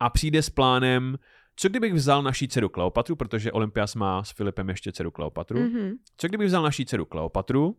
a 0.00 0.10
přijde 0.10 0.42
s 0.42 0.50
plánem, 0.50 1.18
co 1.56 1.68
kdybych 1.68 1.94
vzal 1.94 2.22
naší 2.22 2.48
dceru 2.48 2.68
Kleopatru, 2.68 3.16
protože 3.16 3.52
Olympias 3.52 3.94
má 3.94 4.24
s 4.24 4.30
Filipem 4.30 4.68
ještě 4.68 4.92
dceru 4.92 5.10
Kleopatru. 5.10 5.58
mhm. 5.60 5.92
Co 6.16 6.28
kdybych 6.28 6.46
vzal 6.46 6.62
naší 6.62 6.86
dceru 6.86 7.04
Kleopatru 7.04 7.76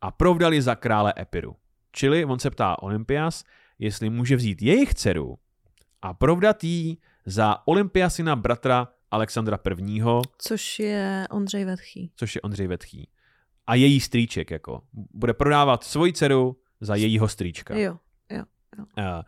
a 0.00 0.10
provdali 0.10 0.62
za 0.62 0.74
krále 0.74 1.14
Epiru? 1.18 1.56
Čili 1.92 2.24
on 2.24 2.38
se 2.38 2.50
ptá 2.50 2.82
Olympias, 2.82 3.44
jestli 3.78 4.10
může 4.10 4.36
vzít 4.36 4.62
jejich 4.62 4.94
dceru 4.94 5.38
a 6.02 6.14
provdat 6.14 6.64
jí 6.64 7.00
za 7.26 7.66
Olympiasina 7.66 8.36
bratra 8.36 8.88
Alexandra 9.10 9.58
I., 9.88 10.02
což 10.38 10.78
je 10.78 11.26
Ondřej 11.30 11.64
Vetchý. 11.64 12.12
což 12.16 12.34
je 12.34 12.40
Ondřej 12.40 12.66
Vetchý. 12.66 13.10
A 13.66 13.74
její 13.74 14.00
strýček, 14.00 14.50
jako. 14.50 14.82
Bude 14.92 15.34
prodávat 15.34 15.84
svoji 15.84 16.12
dceru 16.12 16.60
za 16.80 16.94
jejího 16.94 17.28
strýčka. 17.28 17.76
Jo. 17.76 17.98
Uh, 18.98 19.22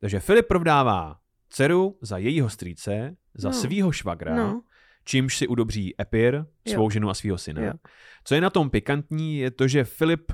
takže 0.00 0.20
Filip 0.20 0.46
provdává 0.46 1.21
dceru 1.52 1.98
za 2.02 2.16
jejího 2.18 2.48
strýce, 2.48 3.16
za 3.34 3.48
No. 3.48 3.54
svýho 3.54 3.92
švagra, 3.92 4.34
No, 4.36 4.62
čímž 5.04 5.36
si 5.36 5.48
udobří 5.48 5.94
Epir, 6.00 6.44
svou 6.68 6.84
Jo. 6.84 6.90
ženu 6.90 7.10
a 7.10 7.14
svého 7.14 7.38
syna. 7.38 7.62
Jo. 7.62 7.72
Co 8.24 8.34
je 8.34 8.40
na 8.40 8.50
tom 8.50 8.70
pikantní, 8.70 9.38
je 9.38 9.50
to, 9.50 9.68
že 9.68 9.84
Filip 9.84 10.32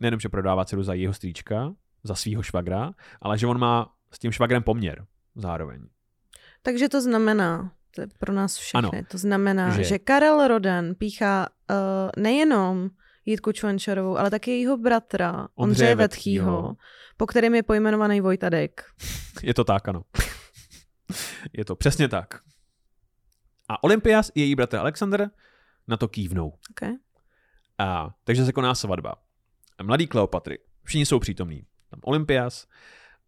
nejenom, 0.00 0.20
že 0.20 0.28
prodává 0.28 0.64
dceru 0.64 0.82
za 0.82 0.94
jeho 0.94 1.12
strýčka, 1.14 1.74
za 2.04 2.14
svého 2.14 2.42
švagra, 2.42 2.90
ale 3.22 3.38
že 3.38 3.46
on 3.46 3.58
má 3.58 3.90
s 4.12 4.18
tím 4.18 4.32
švagrem 4.32 4.62
poměr 4.62 5.06
zároveň. 5.34 5.80
takže 6.62 6.88
to 6.88 7.00
znamená, 7.02 7.72
to 7.94 8.00
je 8.00 8.06
pro 8.18 8.32
nás 8.32 8.56
všechny, 8.56 8.78
Ano. 8.78 8.90
to 9.10 9.18
znamená, 9.18 9.70
Že- 9.70 9.84
že, 9.84 9.98
Karel 9.98 10.48
Roden 10.48 10.94
píchá 10.94 11.46
uh, 11.70 11.76
nejenom 12.22 12.90
Jitku 13.26 13.52
Čvančarovou, 13.52 14.18
ale 14.18 14.30
také 14.30 14.50
jejího 14.50 14.76
bratra 14.76 15.48
Ondřeje. 15.54 15.94
Vetchýho, 15.94 16.76
po 17.16 17.26
kterém 17.26 17.54
je 17.54 17.62
pojmenovaný 17.62 18.20
Vojtadek. 18.20 18.84
Je 19.42 19.54
to 19.54 19.64
tak, 19.64 19.88
ano. 19.88 20.02
je 21.52 21.64
to 21.64 21.76
přesně 21.76 22.08
tak. 22.08 22.40
A 23.68 23.84
Olympias 23.84 24.30
i 24.34 24.40
její 24.40 24.54
bratr 24.54 24.76
Alexander 24.76 25.30
na 25.88 25.96
to 25.96 26.08
kývnou. 26.08 26.52
Okay? 26.70 26.92
A, 27.78 28.10
takže 28.24 28.44
se 28.44 28.52
koná 28.52 28.74
svatba. 28.74 29.14
Mladý 29.82 30.06
Kleopatry. 30.06 30.58
Všichni 30.84 31.06
jsou 31.06 31.18
přítomní. 31.18 31.66
Tam 31.90 32.00
Olympias 32.04 32.66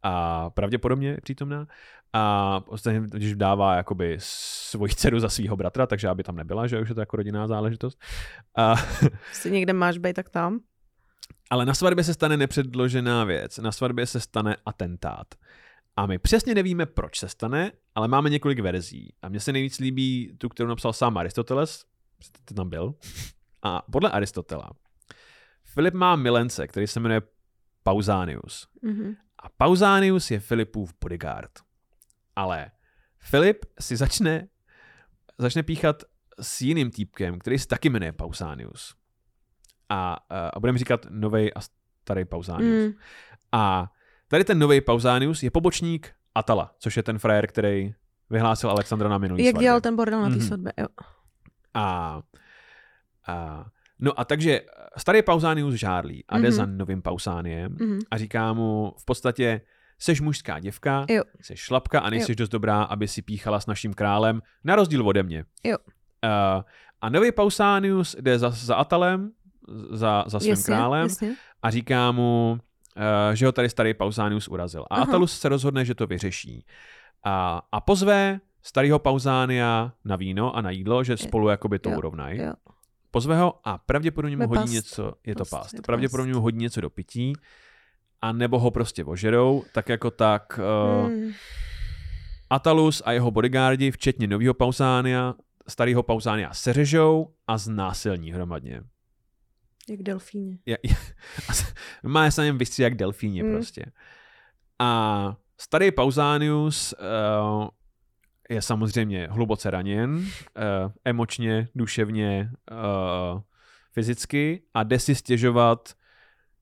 a 0.02 0.50
pravděpodobně 0.50 1.08
je 1.08 1.20
přítomná. 1.22 1.66
A 2.12 2.60
ostatně, 2.66 3.00
když 3.00 3.34
dává 3.36 3.74
jakoby 3.76 4.16
svoji 4.20 4.94
dceru 4.94 5.20
za 5.20 5.28
svého 5.28 5.56
bratra, 5.56 5.86
takže 5.86 6.08
aby 6.08 6.22
tam 6.22 6.36
nebyla, 6.36 6.66
že 6.66 6.80
už 6.80 6.88
je 6.88 6.94
to 6.94 7.00
jako 7.00 7.16
rodinná 7.16 7.46
záležitost. 7.46 7.98
A, 8.56 8.74
Jestli 9.28 9.50
někde 9.50 9.72
máš 9.72 9.98
být, 9.98 10.12
tak 10.16 10.28
tam. 10.28 10.60
ale 11.50 11.66
na 11.66 11.74
svatbě 11.74 12.04
se 12.04 12.14
stane 12.14 12.36
nepředložená 12.36 13.24
věc. 13.24 13.58
Na 13.58 13.72
svatbě 13.72 14.06
se 14.06 14.20
stane 14.20 14.56
atentát. 14.66 15.26
A 15.96 16.06
my 16.06 16.18
přesně 16.18 16.54
nevíme, 16.54 16.86
proč 16.86 17.18
se 17.18 17.28
stane, 17.28 17.72
ale 17.94 18.08
máme 18.08 18.30
několik 18.30 18.58
verzí. 18.58 19.14
A 19.22 19.28
mně 19.28 19.40
se 19.40 19.52
nejvíc 19.52 19.78
líbí 19.78 20.36
tu, 20.38 20.48
kterou 20.48 20.68
napsal 20.68 20.92
sám 20.92 21.18
Aristoteles, 21.18 21.84
ty 22.44 22.54
tam 22.54 22.68
byl. 22.68 22.94
A 23.62 23.82
podle 23.92 24.10
Aristotela 24.10 24.70
Filip 25.64 25.94
má 25.94 26.16
milence, 26.16 26.68
který 26.68 26.86
se 26.86 27.00
jmenuje 27.00 27.22
Pausanius. 27.82 28.68
Mhm. 28.82 29.14
A 29.38 29.48
Pausanius 29.48 30.30
je 30.30 30.40
Filipův 30.40 30.94
bodyguard. 31.00 31.50
Ale 32.36 32.70
Filip 33.18 33.64
si 33.80 33.96
začne, 33.96 34.48
začne 35.38 35.62
píchat 35.62 36.02
s 36.40 36.60
jiným 36.60 36.90
týpkem, 36.90 37.38
který 37.38 37.58
se 37.58 37.66
taky 37.66 37.90
jmenuje 37.90 38.12
Pausanius. 38.12 38.94
A, 39.88 40.16
a 40.54 40.60
budeme 40.60 40.78
říkat 40.78 41.06
nový 41.10 41.54
a 41.54 41.60
starý 42.02 42.24
Pausanius. 42.24 42.86
Mm. 42.86 42.92
A 43.52 43.92
tady 44.30 44.44
ten 44.44 44.58
nový 44.58 44.80
Pausanius 44.80 45.42
je 45.42 45.50
pobočník 45.50 46.12
Atala, 46.34 46.74
což 46.78 46.96
je 46.96 47.02
ten 47.02 47.18
frajer, 47.18 47.46
který 47.46 47.94
vyhlásil 48.30 48.70
Alexandra 48.70 49.08
na 49.08 49.18
minulý 49.18 49.44
Jak 49.44 49.52
svatbě. 49.52 49.66
dělal 49.66 49.80
ten 49.80 49.96
bordel 49.96 50.20
na 50.22 50.28
té 50.28 50.34
Mhm. 50.36 50.46
svatbě, 50.46 50.72
jo. 50.78 50.86
A, 51.74 52.20
a, 53.26 53.64
no 53.98 54.20
a 54.20 54.24
takže 54.24 54.60
starý 54.96 55.22
Pausanius 55.22 55.74
žárlí 55.74 56.24
a 56.28 56.36
jde 56.38 56.48
Mhm. 56.48 56.52
za 56.56 56.66
novým 56.66 57.02
Pausániem 57.02 57.76
Mhm. 57.80 57.98
a 58.10 58.18
říká 58.18 58.52
mu 58.52 58.94
v 58.98 59.04
podstatě, 59.04 59.60
seš 59.98 60.20
mužská 60.20 60.58
děvka, 60.58 61.06
Jo. 61.08 61.22
jsi 61.40 61.56
šlapka 61.56 62.00
a 62.00 62.10
nejsi 62.10 62.34
dost 62.34 62.48
dobrá, 62.48 62.82
aby 62.82 63.08
si 63.08 63.22
píchala 63.22 63.60
s 63.60 63.66
naším 63.66 63.94
králem, 63.94 64.42
na 64.64 64.76
rozdíl 64.76 65.08
ode 65.08 65.22
mě. 65.22 65.44
Jo. 65.64 65.76
Uh, 66.24 66.62
a 67.00 67.08
nový 67.08 67.32
Pausanius 67.32 68.16
jde 68.20 68.38
za, 68.38 68.50
za 68.50 68.74
Atalem, 68.74 69.30
za, 69.90 70.24
za 70.26 70.40
svým 70.40 70.50
Jasně, 70.50 70.64
králem 70.64 71.02
jasně. 71.02 71.34
a 71.62 71.70
říká 71.70 72.12
mu, 72.12 72.58
že 73.34 73.46
ho 73.46 73.52
tady 73.52 73.68
starý 73.68 73.94
Pausanius 73.94 74.48
urazil. 74.48 74.82
A 74.90 74.94
Aha. 74.94 75.02
Atalus 75.02 75.40
se 75.40 75.48
rozhodne, 75.48 75.84
že 75.84 75.94
to 75.94 76.06
vyřeší. 76.06 76.66
A, 77.24 77.62
a 77.72 77.80
pozve 77.80 78.40
starého 78.62 78.98
Pausánia 78.98 79.92
na 80.04 80.16
víno 80.16 80.56
a 80.56 80.60
na 80.60 80.70
jídlo, 80.70 81.04
že 81.04 81.16
spolu 81.16 81.48
jakoby 81.48 81.78
to 81.78 81.90
urovnají. 81.90 82.40
Pozve 83.10 83.38
ho 83.38 83.60
a 83.64 83.78
pravděpodobně 83.78 84.36
mu 84.36 84.48
hodí 84.48 84.60
past. 84.60 84.72
něco, 84.72 85.12
je 85.26 85.34
to 85.34 85.44
Past, 85.44 85.74
je 85.74 85.82
pravděpodobně 85.82 86.32
mu 86.34 86.40
hodí 86.40 86.58
něco 86.58 86.80
do 86.80 86.90
pití 86.90 87.32
a 88.22 88.32
nebo 88.32 88.58
ho 88.58 88.70
prostě 88.70 89.04
ožerou, 89.04 89.64
tak 89.74 89.88
jako 89.88 90.10
tak 90.10 90.60
uh. 91.02 91.10
Atalus 92.50 93.02
a 93.04 93.12
jeho 93.12 93.30
bodyguardi, 93.30 93.90
včetně 93.90 94.26
nového 94.26 94.54
Pausánia, 94.54 95.34
starýho 95.68 96.02
Pauzánia 96.02 96.54
seřežou 96.54 97.34
a 97.46 97.58
znásilní 97.58 98.32
hromadně. 98.32 98.82
Jak 99.88 100.02
delfíně. 100.02 100.58
Je, 100.66 100.78
je, 100.82 100.96
má 102.02 102.30
se 102.30 102.40
na 102.40 102.44
něm 102.44 102.58
vystří 102.58 102.82
jak 102.82 102.94
delfíně 102.94 103.42
Mm. 103.44 103.52
prostě. 103.52 103.84
A 104.78 105.36
starý 105.58 105.90
Pausanius 105.92 106.94
uh, 106.98 107.68
je 108.50 108.62
samozřejmě 108.62 109.28
hluboce 109.30 109.70
raněn, 109.70 110.10
uh, 110.16 110.24
emočně, 111.04 111.68
duševně, 111.74 112.50
uh, 112.70 113.40
fyzicky 113.92 114.62
a 114.74 114.82
jde 114.82 114.98
si 114.98 115.14
stěžovat 115.14 115.94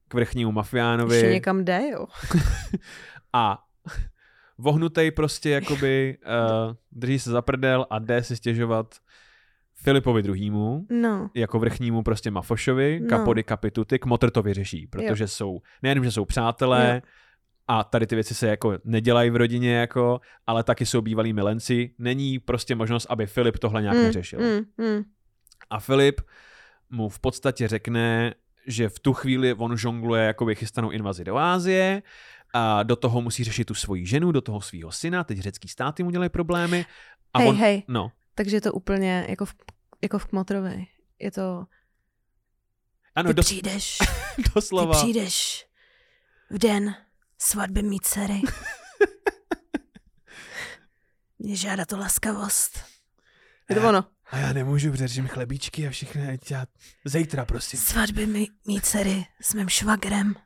k 0.09 0.15
vrchnímu 0.15 0.53
mafiánovi 0.53 1.17
Ještě 1.17 1.33
někam 1.33 1.65
jde, 1.65 1.81
jo. 1.93 2.07
a 3.33 3.65
vohnutej 4.59 5.11
prostě 5.11 5.51
jakoby 5.51 6.19
uh, 6.27 6.75
drží 6.93 7.19
se 7.19 7.31
za 7.31 7.43
prdel 7.43 7.87
a 7.91 7.99
jde 7.99 8.23
si 8.23 8.37
stěžovat 8.37 8.95
Filipovi 9.83 10.23
druhýmu, 10.23 10.87
No. 10.91 11.31
jako 11.35 11.59
vrchnímu 11.59 12.03
prostě 12.03 12.31
Mafošovi, 12.31 13.01
No. 13.01 13.09
Kapody 13.09 13.43
Kapituty, 13.43 13.99
Kmotr 13.99 14.31
to 14.31 14.43
vyřeší, 14.43 14.87
protože 14.87 15.29
jsou, 15.29 15.61
nejenom, 15.83 16.05
že 16.05 16.11
jsou 16.11 16.25
přátelé, 16.25 16.93
Jo. 17.05 17.11
a 17.69 17.85
tady 17.85 18.07
ty 18.07 18.15
věci 18.15 18.35
se 18.35 18.47
jako 18.49 18.79
nedělají 18.85 19.31
v 19.31 19.37
rodině, 19.37 19.75
jako, 19.75 20.21
ale 20.47 20.63
taky 20.65 20.87
jsou 20.87 21.01
bývalí 21.01 21.33
milenci. 21.33 21.91
Není 21.99 22.39
prostě 22.39 22.75
možnost, 22.75 23.07
aby 23.11 23.27
Filip 23.27 23.59
tohle 23.59 23.83
nějak 23.83 23.97
Mm, 23.97 24.03
neřešil. 24.03 24.41
mm, 24.41 24.87
mm. 24.87 25.03
A 25.71 25.81
Filip 25.81 26.21
mu 26.91 27.09
v 27.09 27.19
podstatě 27.21 27.69
řekne, 27.69 28.35
že 28.67 28.89
v 28.89 28.99
tu 28.99 29.13
chvíli 29.13 29.55
on 29.55 29.77
žongluje 29.77 30.25
jakoby 30.25 30.55
chystanou 30.55 30.91
invazi 30.91 31.25
do 31.25 31.37
Ázie 31.37 32.03
a 32.55 32.83
do 32.83 32.97
toho 32.97 33.21
musí 33.21 33.45
řešit 33.45 33.65
tu 33.65 33.75
svoji 33.75 34.07
ženu, 34.07 34.33
do 34.33 34.41
toho 34.41 34.61
svého 34.61 34.93
syna, 34.93 35.25
teď 35.25 35.39
řecký 35.39 35.69
státy 35.69 36.03
mu 36.03 36.11
dělají 36.11 36.29
problémy. 36.31 36.87
A 37.35 37.39
Hej, 37.39 37.49
on, 37.49 37.57
hej. 37.57 37.83
No, 37.89 38.11
Takže 38.39 38.57
je 38.57 38.61
to 38.61 38.73
úplně 38.73 39.27
jako 39.29 39.45
v, 39.45 39.55
jako 40.03 40.19
v 40.19 40.27
Kmotrovi. 40.27 40.87
Je 41.19 41.31
to, 41.31 41.67
ano, 43.15 43.31
ty 43.31 43.35
do, 43.35 43.43
přijdeš, 43.43 43.99
ty 44.37 44.43
doslova. 44.55 44.95
přijdeš 44.95 45.67
v 46.51 46.59
den 46.59 46.95
svatby 47.39 47.83
mý 47.83 48.01
dcery. 48.01 48.41
Mě 51.39 51.57
žádá 51.57 51.85
to 51.85 51.99
laskavost. 51.99 52.85
Je 53.71 53.77
to 53.77 53.89
ono. 53.89 54.05
A 54.31 54.39
já 54.39 54.53
nemůžu, 54.53 54.91
protože 54.91 55.05
držím 55.05 55.29
chlebíčky 55.29 55.87
a 55.87 55.91
všechno. 55.91 56.23
ať 56.33 56.51
Já... 56.51 56.67
Zítra, 57.05 57.45
prosím. 57.45 57.81
Svatby 57.81 58.27
mý, 58.27 58.49
mý 58.67 58.81
dcery 58.81 59.27
s 59.41 59.55
mým 59.55 59.69
švagrem. 59.69 60.35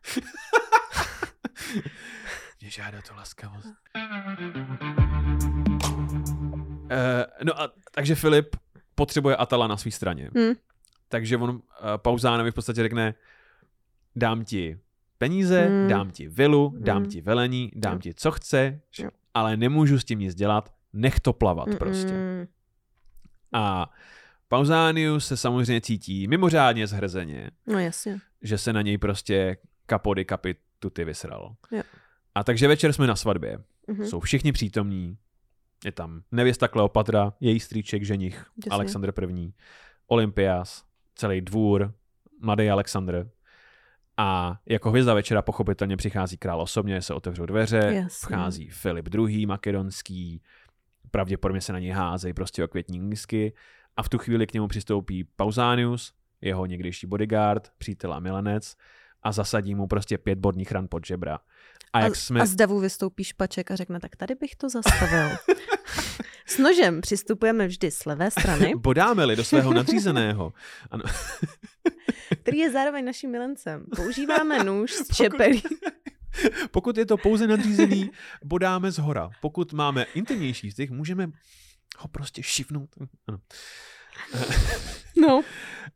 Mě 2.61 2.70
žádá 2.70 3.02
to 3.02 3.14
laskavost. 3.14 3.68
Uh, 6.92 7.44
no 7.46 7.61
a 7.61 7.72
takže 7.94 8.14
Filip 8.14 8.57
potřebuje 8.94 9.37
Atala 9.37 9.66
na 9.66 9.76
své 9.76 9.90
straně. 9.90 10.31
Hm. 10.38 10.52
Takže 11.09 11.37
on 11.37 11.50
uh, 11.50 11.61
Pauzánovi 11.96 12.50
v 12.50 12.55
podstatě 12.55 12.83
řekne, 12.83 13.14
dám 14.16 14.44
ti 14.44 14.78
peníze, 15.18 15.61
Hmm. 15.66 15.88
dám 15.88 16.11
ti 16.11 16.28
vilu, 16.28 16.74
dám 16.78 16.96
Hmm. 17.02 17.11
ti 17.11 17.20
velení, 17.20 17.70
dám 17.74 17.98
ti 17.98 18.14
co 18.14 18.31
chceš, 18.31 18.74
Jo. 18.98 19.11
ale 19.35 19.57
nemůžu 19.57 19.98
s 19.98 20.05
tím 20.05 20.18
nic 20.18 20.35
dělat, 20.35 20.72
nech 20.92 21.20
to 21.20 21.33
plavat 21.33 21.68
prostě. 21.78 22.12
Mm, 22.12 22.46
A 23.52 23.90
Pausanius 24.48 25.26
se 25.26 25.37
samozřejmě 25.37 25.81
cítí 25.81 26.28
mimořádně 26.28 26.87
zhrzeně, 26.87 27.50
No 27.66 27.78
jasně. 27.78 28.18
že 28.42 28.59
se 28.59 28.72
na 28.72 28.83
něj 28.83 28.98
prostě 28.98 29.57
kapody 29.87 30.24
kapituty 30.24 31.05
vysral. 31.05 31.55
Jo. 31.70 31.83
A 32.35 32.44
takže 32.44 32.68
večer 32.68 32.92
jsme 32.92 33.07
na 33.07 33.16
svatbě. 33.16 33.59
Mhm. 33.87 34.07
Jsou 34.07 34.20
všichni 34.20 34.52
přítomní. 34.52 35.16
Je 35.85 35.92
tam 35.92 36.23
nevěsta 36.33 36.68
Kleopatra, 36.68 37.33
její 37.40 37.61
strýček, 37.61 38.05
ženich, 38.05 38.37
Jasně. 38.37 38.71
Alexandr 38.71 39.12
I., 39.31 39.53
Olympias, 40.07 40.85
celý 41.14 41.40
dvůr, 41.40 41.95
mladý 42.40 42.71
Alexandr. 42.71 43.31
A 44.16 44.59
jako 44.66 44.90
hvězda 44.90 45.14
večera 45.14 45.42
pochopitelně 45.42 45.97
přichází 45.97 46.37
král 46.37 46.61
osobně, 46.61 47.03
se 47.03 47.14
otevřou 47.14 47.47
dveře, 47.47 47.77
Jasně. 47.77 48.27
vchází 48.27 48.68
Filip 48.68 49.14
II. 49.14 49.47
makedonský, 49.47 50.42
pravděpodobně 51.11 51.61
se 51.61 51.73
na 51.73 51.79
něj 51.79 51.90
házejí 51.90 52.35
prostě 52.35 52.64
okvětní 52.64 53.01
lísky 53.01 53.53
a 53.97 54.03
v 54.03 54.09
tu 54.09 54.18
chvíli 54.18 54.47
k 54.47 54.53
němu 54.53 54.68
přistoupí 54.68 55.25
Pausanius, 55.25 56.14
jeho 56.40 56.66
někdejší 56.66 57.07
bodyguard, 57.07 57.73
přítel 57.79 58.12
a 58.12 58.21
milenec 58.21 58.77
a 59.23 59.33
zasadí 59.33 59.75
mu 59.75 59.87
prostě 59.87 60.19
pět 60.19 60.39
bodných 60.39 60.73
ran 60.73 60.87
pod 60.91 61.07
žebra. 61.07 61.39
A 61.93 62.01
jak 62.01 62.13
a, 62.13 62.15
jsme... 62.15 62.41
a 62.41 62.47
z 62.47 62.55
davu 62.55 62.81
vystoupí 62.81 63.25
špaček 63.25 63.71
a 63.71 63.77
řekne, 63.77 64.01
tak 64.01 64.17
tady 64.17 64.35
bych 64.35 64.57
to 64.57 64.69
zastavil. 64.69 65.29
S 66.47 66.59
nožem 66.59 67.01
přistupujeme 67.01 67.67
vždy 67.67 67.91
z 67.91 68.05
levé 68.05 68.31
strany, 68.31 68.75
Bodáme-li 68.77 69.37
do 69.37 69.45
svého 69.45 69.75
nadřízeného. 69.75 70.53
Ano. 70.91 71.05
který 72.43 72.59
je 72.59 72.71
zároveň 72.71 73.05
naším 73.05 73.31
milencem. 73.31 73.85
Používáme 73.97 74.65
nůž 74.65 74.93
z 74.93 74.99
Pokud- 74.99 75.17
čepelí. 75.17 75.63
Pokud 76.71 76.99
je 76.99 77.07
to 77.07 77.17
pouze 77.17 77.47
nadřízený, 77.47 78.11
bodáme 78.45 78.91
z 78.91 78.99
hora. 78.99 79.31
Pokud 79.41 79.73
máme 79.73 80.03
intimnější 80.15 80.71
styk, 80.71 80.91
můžeme 80.91 81.27
ho 81.99 82.09
prostě 82.09 82.43
šivnout. 82.43 82.91
Ano. 83.27 83.39
No. 85.16 85.37
Uh, 85.37 85.42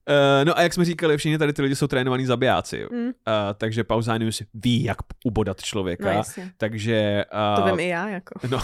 no 0.44 0.58
a 0.58 0.62
jak 0.62 0.74
jsme 0.74 0.84
říkali, 0.84 1.16
všichni 1.16 1.38
tady 1.38 1.52
ty 1.52 1.62
lidi 1.62 1.76
jsou 1.76 1.86
trénovaní 1.86 2.26
zabijáci. 2.26 2.86
Mm. 2.92 3.04
Uh, 3.06 3.12
takže 3.54 3.84
Pausanius 3.84 4.42
ví, 4.54 4.84
jak 4.84 4.96
ubodat 5.24 5.62
člověka. 5.62 6.04
No 6.04 6.10
jasně. 6.10 6.52
takže... 6.56 7.24
To 7.56 7.62
Uh, 7.62 7.70
vím 7.70 7.80
i 7.80 7.88
já, 7.88 8.08
jako. 8.08 8.40
no, 8.50 8.60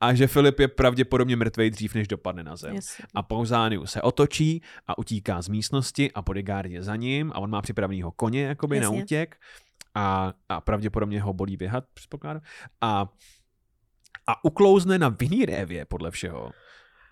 a 0.00 0.14
že 0.14 0.26
Filip 0.26 0.60
je 0.60 0.68
pravděpodobně 0.68 1.36
mrtvej 1.36 1.70
dřív, 1.70 1.94
než 1.94 2.08
dopadne 2.08 2.42
na 2.42 2.56
zem. 2.56 2.74
Jasně. 2.74 3.04
A 3.14 3.22
Pausanius 3.22 3.92
se 3.92 4.02
otočí 4.02 4.62
a 4.86 4.98
utíká 4.98 5.42
z 5.42 5.48
místnosti 5.48 6.12
a 6.12 6.22
bodyguard 6.22 6.70
je 6.70 6.82
za 6.82 6.96
ním 6.96 7.32
a 7.34 7.38
on 7.38 7.50
má 7.50 7.62
připravenýho 7.62 8.10
koně 8.10 8.42
jakoby 8.42 8.80
na 8.80 8.84
Jasně. 8.84 9.02
útěk 9.02 9.36
a, 9.94 10.32
a 10.48 10.60
pravděpodobně 10.60 11.22
ho 11.22 11.32
bolí 11.32 11.56
běhat, 11.56 11.84
předpokládám. 11.94 12.42
A, 12.80 13.08
a 14.26 14.44
uklouzne 14.44 14.98
na 14.98 15.08
vinný 15.08 15.44
révě, 15.44 15.84
podle 15.84 16.10
všeho, 16.10 16.50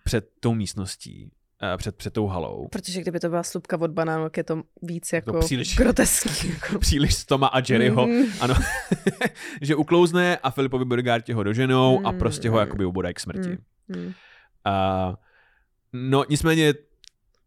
před 0.05 0.31
tou 0.41 0.55
místností, 0.55 1.31
před, 1.77 1.97
před 1.97 2.13
tou 2.13 2.27
halou. 2.27 2.69
Protože 2.73 3.01
kdyby 3.01 3.21
to 3.21 3.29
byla 3.29 3.43
slupka 3.43 3.81
od 3.81 3.91
banánu, 3.91 4.29
je 4.37 4.45
to 4.45 4.63
víc 4.83 5.13
jako 5.13 5.33
příliš- 5.33 5.77
groteskní. 5.77 6.51
Jako. 6.51 6.79
Příliš 6.79 7.15
z 7.15 7.25
Toma 7.27 7.47
a 7.47 7.59
Jerryho. 7.69 8.07
Mm. 8.07 8.23
Ano, 8.41 8.55
že 9.63 9.77
uklouzne 9.77 10.37
a 10.37 10.51
Filipovi 10.51 10.85
bodyguardi 10.85 11.33
ho 11.33 11.43
doženou 11.43 12.07
a 12.07 12.11
Mm, 12.13 12.19
prostě 12.19 12.51
ho 12.51 12.55
mm. 12.57 12.61
jakoby 12.61 12.85
ubodají 12.85 13.15
k 13.15 13.21
smrti. 13.21 13.49
Mm. 13.89 13.97
Mm. 14.01 14.07
Uh, 14.07 14.13
no 15.93 16.25
nicméně 16.29 16.75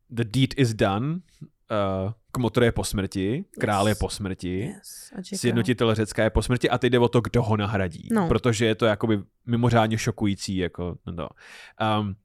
the 0.10 0.24
deed 0.24 0.54
is 0.58 0.74
done. 0.74 1.08
Uh, 1.08 2.12
Kmotr 2.32 2.64
je 2.64 2.72
po 2.72 2.84
smrti, 2.84 3.46
král 3.60 3.88
je 3.88 3.92
Yes. 3.92 3.98
po 4.00 4.10
smrti, 4.10 4.60
Yes. 4.60 5.12
Sjednotitel 5.36 5.96
Řecka 5.96 6.24
je 6.24 6.30
po 6.30 6.42
smrti 6.42 6.70
a 6.70 6.78
teď 6.78 6.92
jde 6.92 7.00
o 7.00 7.08
to, 7.08 7.22
kdo 7.22 7.44
ho 7.44 7.58
nahradí. 7.58 8.08
No. 8.12 8.28
Protože 8.28 8.66
je 8.66 8.76
to 8.76 8.86
jakoby 8.86 9.20
mimořádně 9.46 9.98
šokující. 9.98 10.58
Jako, 10.58 10.98
no. 11.12 11.28
um, 12.02 12.16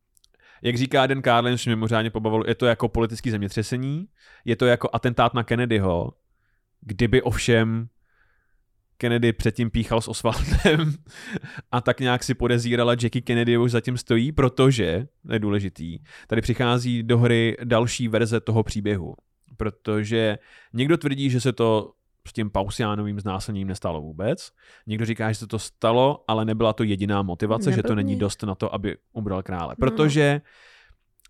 jak 0.62 0.76
říká 0.76 1.06
Den 1.06 1.22
Carlin, 1.22 1.58
což 1.58 1.66
mimořádně 1.66 2.10
pobavilo, 2.10 2.44
je 2.46 2.54
to 2.54 2.66
jako 2.66 2.88
politický 2.88 3.30
zemětřesení, 3.30 4.06
je 4.44 4.56
to 4.56 4.66
jako 4.66 4.88
atentát 4.92 5.34
na 5.34 5.44
Kennedyho, 5.44 6.12
kdyby 6.80 7.22
ovšem 7.22 7.88
Kennedy 8.98 9.32
předtím 9.32 9.70
píchal 9.70 10.00
s 10.00 10.08
Oswaldem 10.08 10.94
a 11.72 11.80
tak 11.80 12.00
nějak 12.00 12.24
si 12.24 12.34
podezírala 12.34 12.92
Jackie 12.92 13.22
Kennedy 13.22 13.58
už 13.58 13.70
zatím 13.70 13.96
stojí, 13.96 14.32
protože, 14.32 15.06
to 15.26 15.32
je 15.32 15.38
důležitý, 15.38 15.98
tady 16.26 16.40
přichází 16.42 17.02
do 17.02 17.18
hry 17.18 17.56
další 17.64 18.08
verze 18.08 18.40
toho 18.40 18.62
příběhu. 18.62 19.14
Protože 19.56 20.38
někdo 20.72 20.96
tvrdí, 20.96 21.30
že 21.30 21.40
se 21.40 21.52
to 21.52 21.92
tím 22.32 22.50
Pausiánovým 22.50 23.20
znásilněním 23.20 23.68
nestalo 23.68 24.00
vůbec. 24.00 24.50
Někdo 24.86 25.04
říká, 25.04 25.32
že 25.32 25.38
se 25.38 25.46
to 25.46 25.58
stalo, 25.58 26.24
ale 26.28 26.44
nebyla 26.44 26.72
to 26.72 26.82
jediná 26.82 27.22
motivace, 27.22 27.72
že 27.72 27.82
to 27.82 27.94
není 27.94 28.16
dost 28.16 28.42
na 28.42 28.54
to, 28.54 28.74
aby 28.74 28.96
ubral 29.12 29.42
krále. 29.42 29.74
Protože 29.76 30.40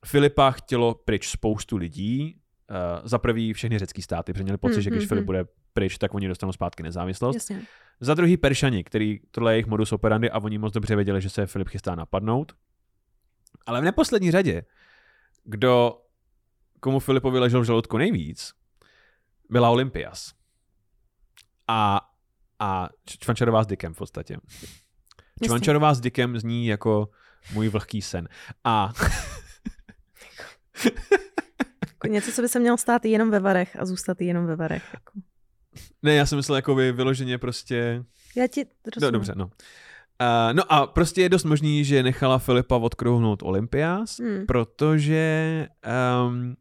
Filipa 0.04 0.50
chtělo 0.50 0.94
pryč 0.94 1.28
spoustu 1.28 1.76
lidí, 1.76 2.40
Uh, 2.70 3.06
za 3.08 3.18
prvý 3.18 3.52
všechny 3.52 3.78
řecký 3.78 4.02
státy, 4.02 4.32
protože 4.32 4.42
měli 4.42 4.58
pocit, 4.58 4.76
Mm, 4.76 4.82
že 4.82 4.90
když 4.90 5.02
mm, 5.02 5.08
Filip 5.08 5.22
mm. 5.22 5.26
bude 5.26 5.44
pryč, 5.72 5.98
tak 5.98 6.14
oni 6.14 6.28
dostanou 6.28 6.52
zpátky 6.52 6.82
nezávislost. 6.82 7.34
Jasně. 7.34 7.62
Za 8.00 8.14
druhý 8.14 8.36
Peršani, 8.36 8.84
který 8.84 9.20
tohle 9.30 9.52
je 9.52 9.54
jejich 9.54 9.66
modus 9.66 9.92
operandi 9.92 10.30
a 10.30 10.38
oni 10.38 10.58
moc 10.58 10.72
dobře 10.72 10.96
věděli, 10.96 11.22
že 11.22 11.30
se 11.30 11.46
Filip 11.46 11.68
chystá 11.68 11.94
napadnout. 11.94 12.52
Ale 13.66 13.80
v 13.80 13.84
neposlední 13.84 14.30
řadě, 14.30 14.64
kdo 15.44 16.02
komu 16.80 17.00
Filipovi 17.00 17.38
ležel 17.38 17.60
v 17.60 17.64
žaludku 17.64 17.98
nejvíc, 17.98 18.52
byla 19.50 19.70
Olympias. 19.70 20.32
A, 21.68 22.00
a 22.58 22.88
Čvančarová 23.06 23.62
s 23.62 23.66
Dickem 23.66 23.94
v 23.94 23.98
podstatě. 23.98 24.36
Čvančarová 25.44 25.94
s 25.94 26.00
Dickem 26.00 26.38
zní 26.38 26.66
jako 26.66 27.08
můj 27.54 27.68
vlhký 27.68 28.02
sen. 28.02 28.28
A 28.64 28.92
Jako 31.92 32.06
něco, 32.08 32.32
co 32.32 32.42
by 32.42 32.48
se 32.48 32.58
mělo 32.60 32.76
stát 32.78 33.04
jenom 33.04 33.30
ve 33.30 33.40
varech 33.40 33.76
a 33.80 33.84
zůstat 33.86 34.20
jenom 34.20 34.46
ve 34.46 34.56
varech. 34.56 34.84
Jako. 34.94 35.12
ne, 36.02 36.14
já 36.14 36.26
jsem 36.26 36.36
myslel 36.36 36.56
jako 36.56 36.74
vy 36.74 36.92
vyloženě 36.92 37.38
prostě 37.38 38.04
Já 38.36 38.46
ti 38.46 38.64
No, 38.64 38.70
rozumím. 38.94 39.12
dobře, 39.12 39.32
no. 39.36 39.44
Uh, 39.46 40.52
no 40.52 40.72
a 40.72 40.86
prostě 40.86 41.22
je 41.22 41.28
dost 41.28 41.44
možný, 41.44 41.84
že 41.84 42.02
nechala 42.02 42.38
Filipa 42.38 42.76
odkrouhnout 42.76 43.42
Olympias, 43.42 44.18
Hmm. 44.18 44.46
protože 44.46 45.68
um, 46.28 46.56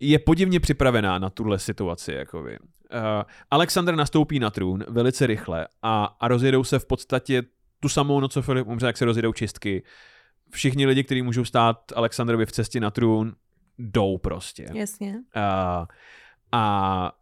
je 0.00 0.18
podivně 0.18 0.60
připravená 0.60 1.18
na 1.18 1.30
tuhle 1.30 1.58
situaci. 1.58 2.12
Jakoby. 2.12 2.58
Uh, 2.58 3.22
Alexander 3.50 3.96
nastoupí 3.96 4.38
na 4.38 4.50
trůn 4.50 4.84
velice 4.88 5.26
rychle 5.26 5.68
a, 5.82 6.04
a 6.20 6.28
rozjedou 6.28 6.64
se 6.64 6.78
v 6.78 6.86
podstatě 6.86 7.42
tu 7.80 7.88
samou 7.88 8.20
noc, 8.20 8.32
co 8.32 8.42
Filip 8.42 8.66
umře, 8.66 8.86
jak 8.86 8.96
se 8.96 9.04
rozjedou 9.04 9.32
čistky. 9.32 9.82
Všichni 10.50 10.86
lidi, 10.86 11.04
kteří 11.04 11.22
můžou 11.22 11.44
stát 11.44 11.92
Alexandrovi 11.96 12.46
v 12.46 12.52
cestě 12.52 12.80
na 12.80 12.90
trůn, 12.90 13.34
jdou 13.78 14.18
prostě. 14.18 14.66
Jasně. 14.74 15.14
Uh, 15.36 15.86
a 16.52 17.12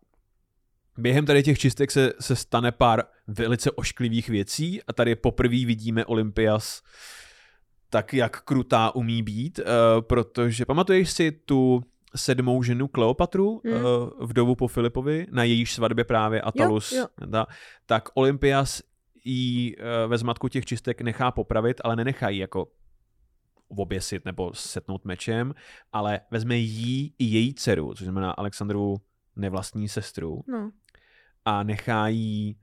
během 0.99 1.27
tady 1.27 1.43
těch 1.43 1.59
čistek 1.59 1.91
se, 1.91 2.13
se 2.21 2.37
stane 2.37 2.73
pár 2.73 3.03
velice 3.27 3.71
ošklivých 3.71 4.29
věcí 4.29 4.83
a 4.83 4.93
tady 4.93 5.17
poprvé 5.17 5.65
vidíme 5.65 6.05
Olympias 6.05 6.83
tak, 7.91 8.15
jak 8.15 8.43
krutá 8.43 8.95
umí 8.95 9.23
být, 9.23 9.59
uh, 9.59 9.65
protože 10.01 10.65
pamatuješ 10.65 11.11
si 11.11 11.33
tu 11.33 11.83
sedmou 12.17 12.63
ženu 12.63 12.89
Kleopatru, 12.89 13.61
Hmm. 13.65 13.75
uh, 13.75 14.27
vdovu 14.27 14.55
po 14.55 14.69
Filipovi, 14.69 15.27
na 15.31 15.45
jejíž 15.45 15.73
svatbě 15.75 16.05
právě 16.05 16.41
Atalus, 16.41 16.93
jo. 16.93 17.07
Ta, 17.33 17.47
tak 17.87 18.09
Olympias 18.15 18.83
jí 19.25 19.77
uh, 19.77 19.83
ve 20.11 20.19
zmatku 20.19 20.49
těch 20.49 20.65
čistek 20.65 21.01
nechá 21.01 21.31
popravit, 21.31 21.81
ale 21.85 21.97
nenechá 21.97 22.29
jí 22.29 22.39
jako 22.39 22.67
oběsit 23.69 24.25
nebo 24.25 24.55
setnout 24.55 25.05
mečem, 25.05 25.55
ale 25.93 26.21
vezme 26.31 26.57
jí 26.57 27.15
i 27.19 27.25
její 27.25 27.55
dceru, 27.55 27.95
což 27.95 28.05
znamená 28.05 28.31
Alexandru 28.31 28.97
nevlastní 29.37 29.89
sestru 29.89 30.43
No. 30.49 30.71
a 31.45 31.63
nechá 31.63 32.09
jí 32.09 32.59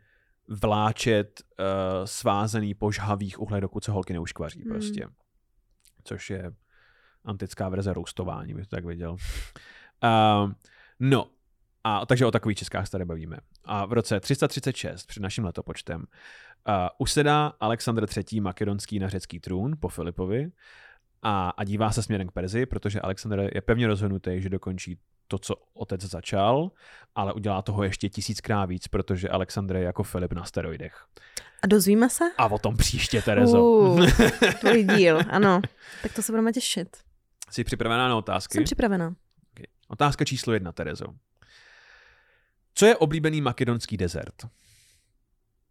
vláčet 0.48 1.42
uh, 1.60 1.66
svázaný 2.06 2.74
po 2.74 2.92
žhavých 2.92 3.40
uhlech, 3.42 3.62
dokud 3.62 3.84
se 3.84 3.92
holky 3.92 4.14
neuškvaří 4.14 4.62
Hmm. 4.62 4.72
prostě. 4.72 5.08
Což 6.04 6.30
je 6.30 6.52
antická 7.26 7.70
verze 7.70 7.94
roustování, 7.94 8.54
bych 8.54 8.68
to 8.68 8.76
tak 8.76 8.86
viděl. 8.86 9.12
Uh, 9.12 10.52
no, 11.00 11.28
a 11.84 12.06
takže 12.06 12.26
o 12.26 12.32
takových 12.32 12.58
českách 12.58 12.86
se 12.86 12.92
tady 12.92 13.06
bavíme. 13.06 13.38
A 13.66 13.86
v 13.86 13.94
roce 13.94 14.20
336 14.20 15.06
před 15.06 15.24
naším 15.24 15.46
letopočtem 15.46 16.00
uh, 16.02 16.76
usedá 16.98 17.54
Alexandr 17.60 18.06
III. 18.18 18.42
makedonský 18.42 19.00
na 19.00 19.10
řecký 19.10 19.40
trůn 19.40 19.76
po 19.80 19.90
Filipovi 19.90 20.52
a, 21.22 21.50
a 21.50 21.64
dívá 21.64 21.92
se 21.92 22.04
směrem 22.04 22.28
k 22.28 22.32
Perzi, 22.32 22.66
protože 22.66 23.02
Alexandr 23.02 23.50
je 23.56 23.62
pevně 23.62 23.88
rozhodnutý, 23.88 24.42
že 24.42 24.50
dokončí 24.50 24.98
to, 25.28 25.38
co 25.38 25.56
otec 25.74 26.02
začal, 26.02 26.72
ale 27.16 27.34
udělá 27.34 27.62
toho 27.62 27.84
ještě 27.84 28.10
tisíckrát 28.10 28.70
víc, 28.70 28.88
protože 28.88 29.30
Alexandr 29.30 29.76
je 29.76 29.84
jako 29.84 30.04
Filip 30.04 30.34
na 30.34 30.44
steroidech. 30.44 31.06
A 31.64 31.68
dozvíme 31.68 32.10
se? 32.10 32.24
A 32.38 32.46
o 32.46 32.60
tom 32.60 32.78
příště, 32.78 33.22
Terezo. 33.22 33.64
Uh, 33.64 34.08
tvůj 34.60 34.84
díl, 34.84 35.20
ano. 35.30 35.62
Tak 36.02 36.14
to 36.14 36.22
se 36.22 36.32
budeme 36.32 36.54
těšit. 36.54 36.98
Jsi 37.52 37.64
připravená 37.64 38.08
na 38.08 38.16
otázky? 38.16 38.54
Jsem 38.54 38.64
připravená. 38.64 39.16
Okay. 39.52 39.66
Otázka 39.88 40.26
číslo 40.26 40.54
jedna, 40.54 40.72
Terezo. 40.72 41.06
Co 42.74 42.86
je 42.86 42.98
oblíbený 42.98 43.42
makedonský 43.42 43.98
dezert? 43.98 44.46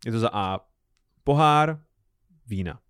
Je 0.07 0.12
to 0.12 0.18
za 0.18 0.31
A 0.33 0.61
pohár 1.25 1.81
vína. 2.47 2.81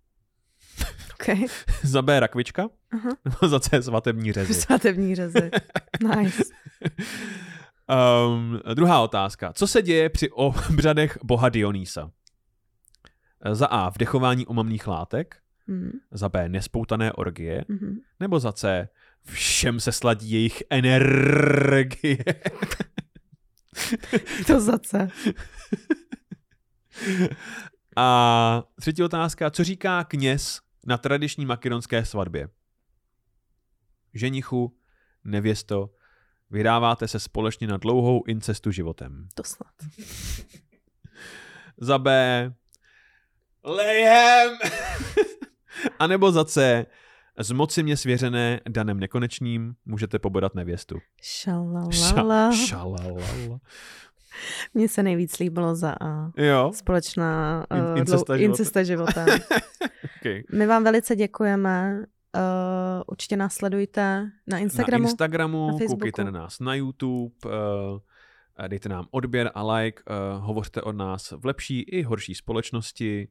Okay. 1.13 1.45
za 1.83 2.01
B 2.01 2.19
rakvička? 2.19 2.69
Nebo 3.25 3.47
za 3.47 3.59
C 3.59 3.83
svatební 3.83 4.31
řezy? 4.31 4.53
Svatební 4.61 5.15
řezy. 5.15 5.51
Nice. 6.15 6.43
Um, 8.27 8.59
druhá 8.73 9.01
otázka. 9.01 9.53
Co 9.53 9.67
se 9.67 9.81
děje 9.81 10.09
při 10.09 10.29
obřadech 10.31 11.17
boha 11.23 11.49
Dionýsa? 11.49 12.11
Za 13.51 13.67
A. 13.67 13.89
Vdechování 13.89 14.47
omamných 14.47 14.87
látek. 14.87 15.42
Mhm. 15.67 15.91
Za 16.11 16.29
B. 16.29 16.49
Nespoutané 16.49 17.13
orgie. 17.13 17.65
Mhm. 17.67 17.95
Nebo 18.19 18.39
za 18.39 18.51
C. 18.51 18.89
Všem 19.25 19.79
se 19.79 19.91
sladí 19.91 20.31
jejich 20.31 20.63
energie. 20.69 22.17
To 24.47 24.59
za 24.61 24.79
C. 24.79 25.07
A 27.97 28.63
třetí 28.79 29.03
otázka. 29.03 29.51
Co 29.51 29.63
říká 29.63 30.03
kněz 30.03 30.59
na 30.85 30.97
tradiční 30.97 31.45
makedonské 31.45 32.05
svatbě? 32.05 32.49
Ženichu, 34.13 34.77
nevěsto, 35.23 35.89
vydáváte 36.49 37.07
se 37.07 37.19
společně 37.19 37.67
na 37.67 37.77
dlouhou 37.77 38.23
incestu 38.27 38.71
životem. 38.71 39.27
To 39.33 39.43
snad. 39.43 39.73
Za 41.77 41.97
B. 41.99 42.53
Lejem! 43.63 44.57
A 45.99 46.07
nebo 46.07 46.31
za 46.31 46.45
C. 46.45 46.85
Z 47.39 47.51
moci 47.51 47.83
mě 47.83 47.97
svěřené 47.97 48.59
danem 48.69 48.99
nekonečným 48.99 49.73
můžete 49.85 50.19
pobodat 50.19 50.55
nevěstu. 50.55 50.97
Šalalala. 51.21 51.89
Ša- 51.89 52.65
šalalala. 52.67 53.59
Mně 54.73 54.89
se 54.89 55.03
nejvíc 55.03 55.39
líbilo 55.39 55.75
za 55.75 55.95
A. 56.01 56.31
Jo, 56.37 56.71
Společná 56.75 57.65
In- 57.75 57.81
uh, 57.83 57.97
incesta 57.99 58.33
dlou- 58.33 58.37
životem. 58.37 58.51
incesta 58.51 58.83
životem. 58.83 59.27
okay. 60.19 60.43
My 60.53 60.65
vám 60.67 60.83
velice 60.83 61.15
děkujeme. 61.15 62.03
Uh, 62.35 62.41
určitě 63.07 63.37
nás 63.37 63.53
sledujte 63.53 64.29
na 64.47 64.57
Instagramu. 64.57 65.03
Na 65.03 65.09
Instagramu, 65.09 65.67
na 65.67 65.77
Facebooku. 65.77 65.95
koukejte 65.99 66.23
na 66.23 66.31
nás 66.31 66.59
na 66.59 66.75
YouTube, 66.75 67.33
uh, 67.45 67.51
dejte 68.67 68.89
nám 68.89 69.05
odběr 69.11 69.51
a 69.55 69.73
like, 69.73 70.03
uh, 70.09 70.43
hovořte 70.45 70.81
o 70.81 70.91
nás 70.91 71.31
v 71.31 71.45
lepší 71.45 71.81
i 71.81 72.03
horší 72.03 72.35
společnosti 72.35 73.27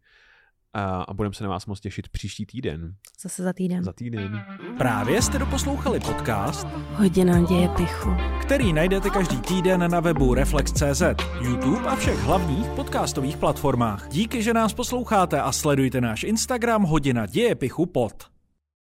a, 0.74 1.02
a 1.02 1.14
budeme 1.14 1.34
se 1.34 1.44
na 1.44 1.50
vás 1.50 1.66
moc 1.66 1.80
těšit 1.80 2.08
příští 2.08 2.46
týden. 2.46 2.94
Zase 3.20 3.42
za 3.42 3.52
týden. 3.52 3.84
Za 3.84 3.92
týden. 3.92 4.44
Právě 4.78 5.22
jste 5.22 5.38
doposlouchali 5.38 6.00
podcast, 6.00 6.66
Hodina 6.94 7.40
děje 7.40 7.68
pichu. 7.68 8.10
který 8.42 8.72
najdete 8.72 9.10
každý 9.10 9.36
týden 9.40 9.90
na 9.90 10.00
webu 10.00 10.34
Reflex.cz, 10.34 11.02
YouTube 11.40 11.86
a 11.88 11.96
všech 11.96 12.18
hlavních 12.18 12.66
podcastových 12.66 13.36
platformách. 13.36 14.08
Díky, 14.10 14.42
že 14.42 14.54
nás 14.54 14.74
posloucháte 14.74 15.40
a 15.40 15.52
sledujte 15.52 16.00
náš 16.00 16.22
Instagram 16.22 16.82
Hodina 16.82 17.26
děje 17.26 17.54
pichu 17.54 17.86
pod. 17.86 18.31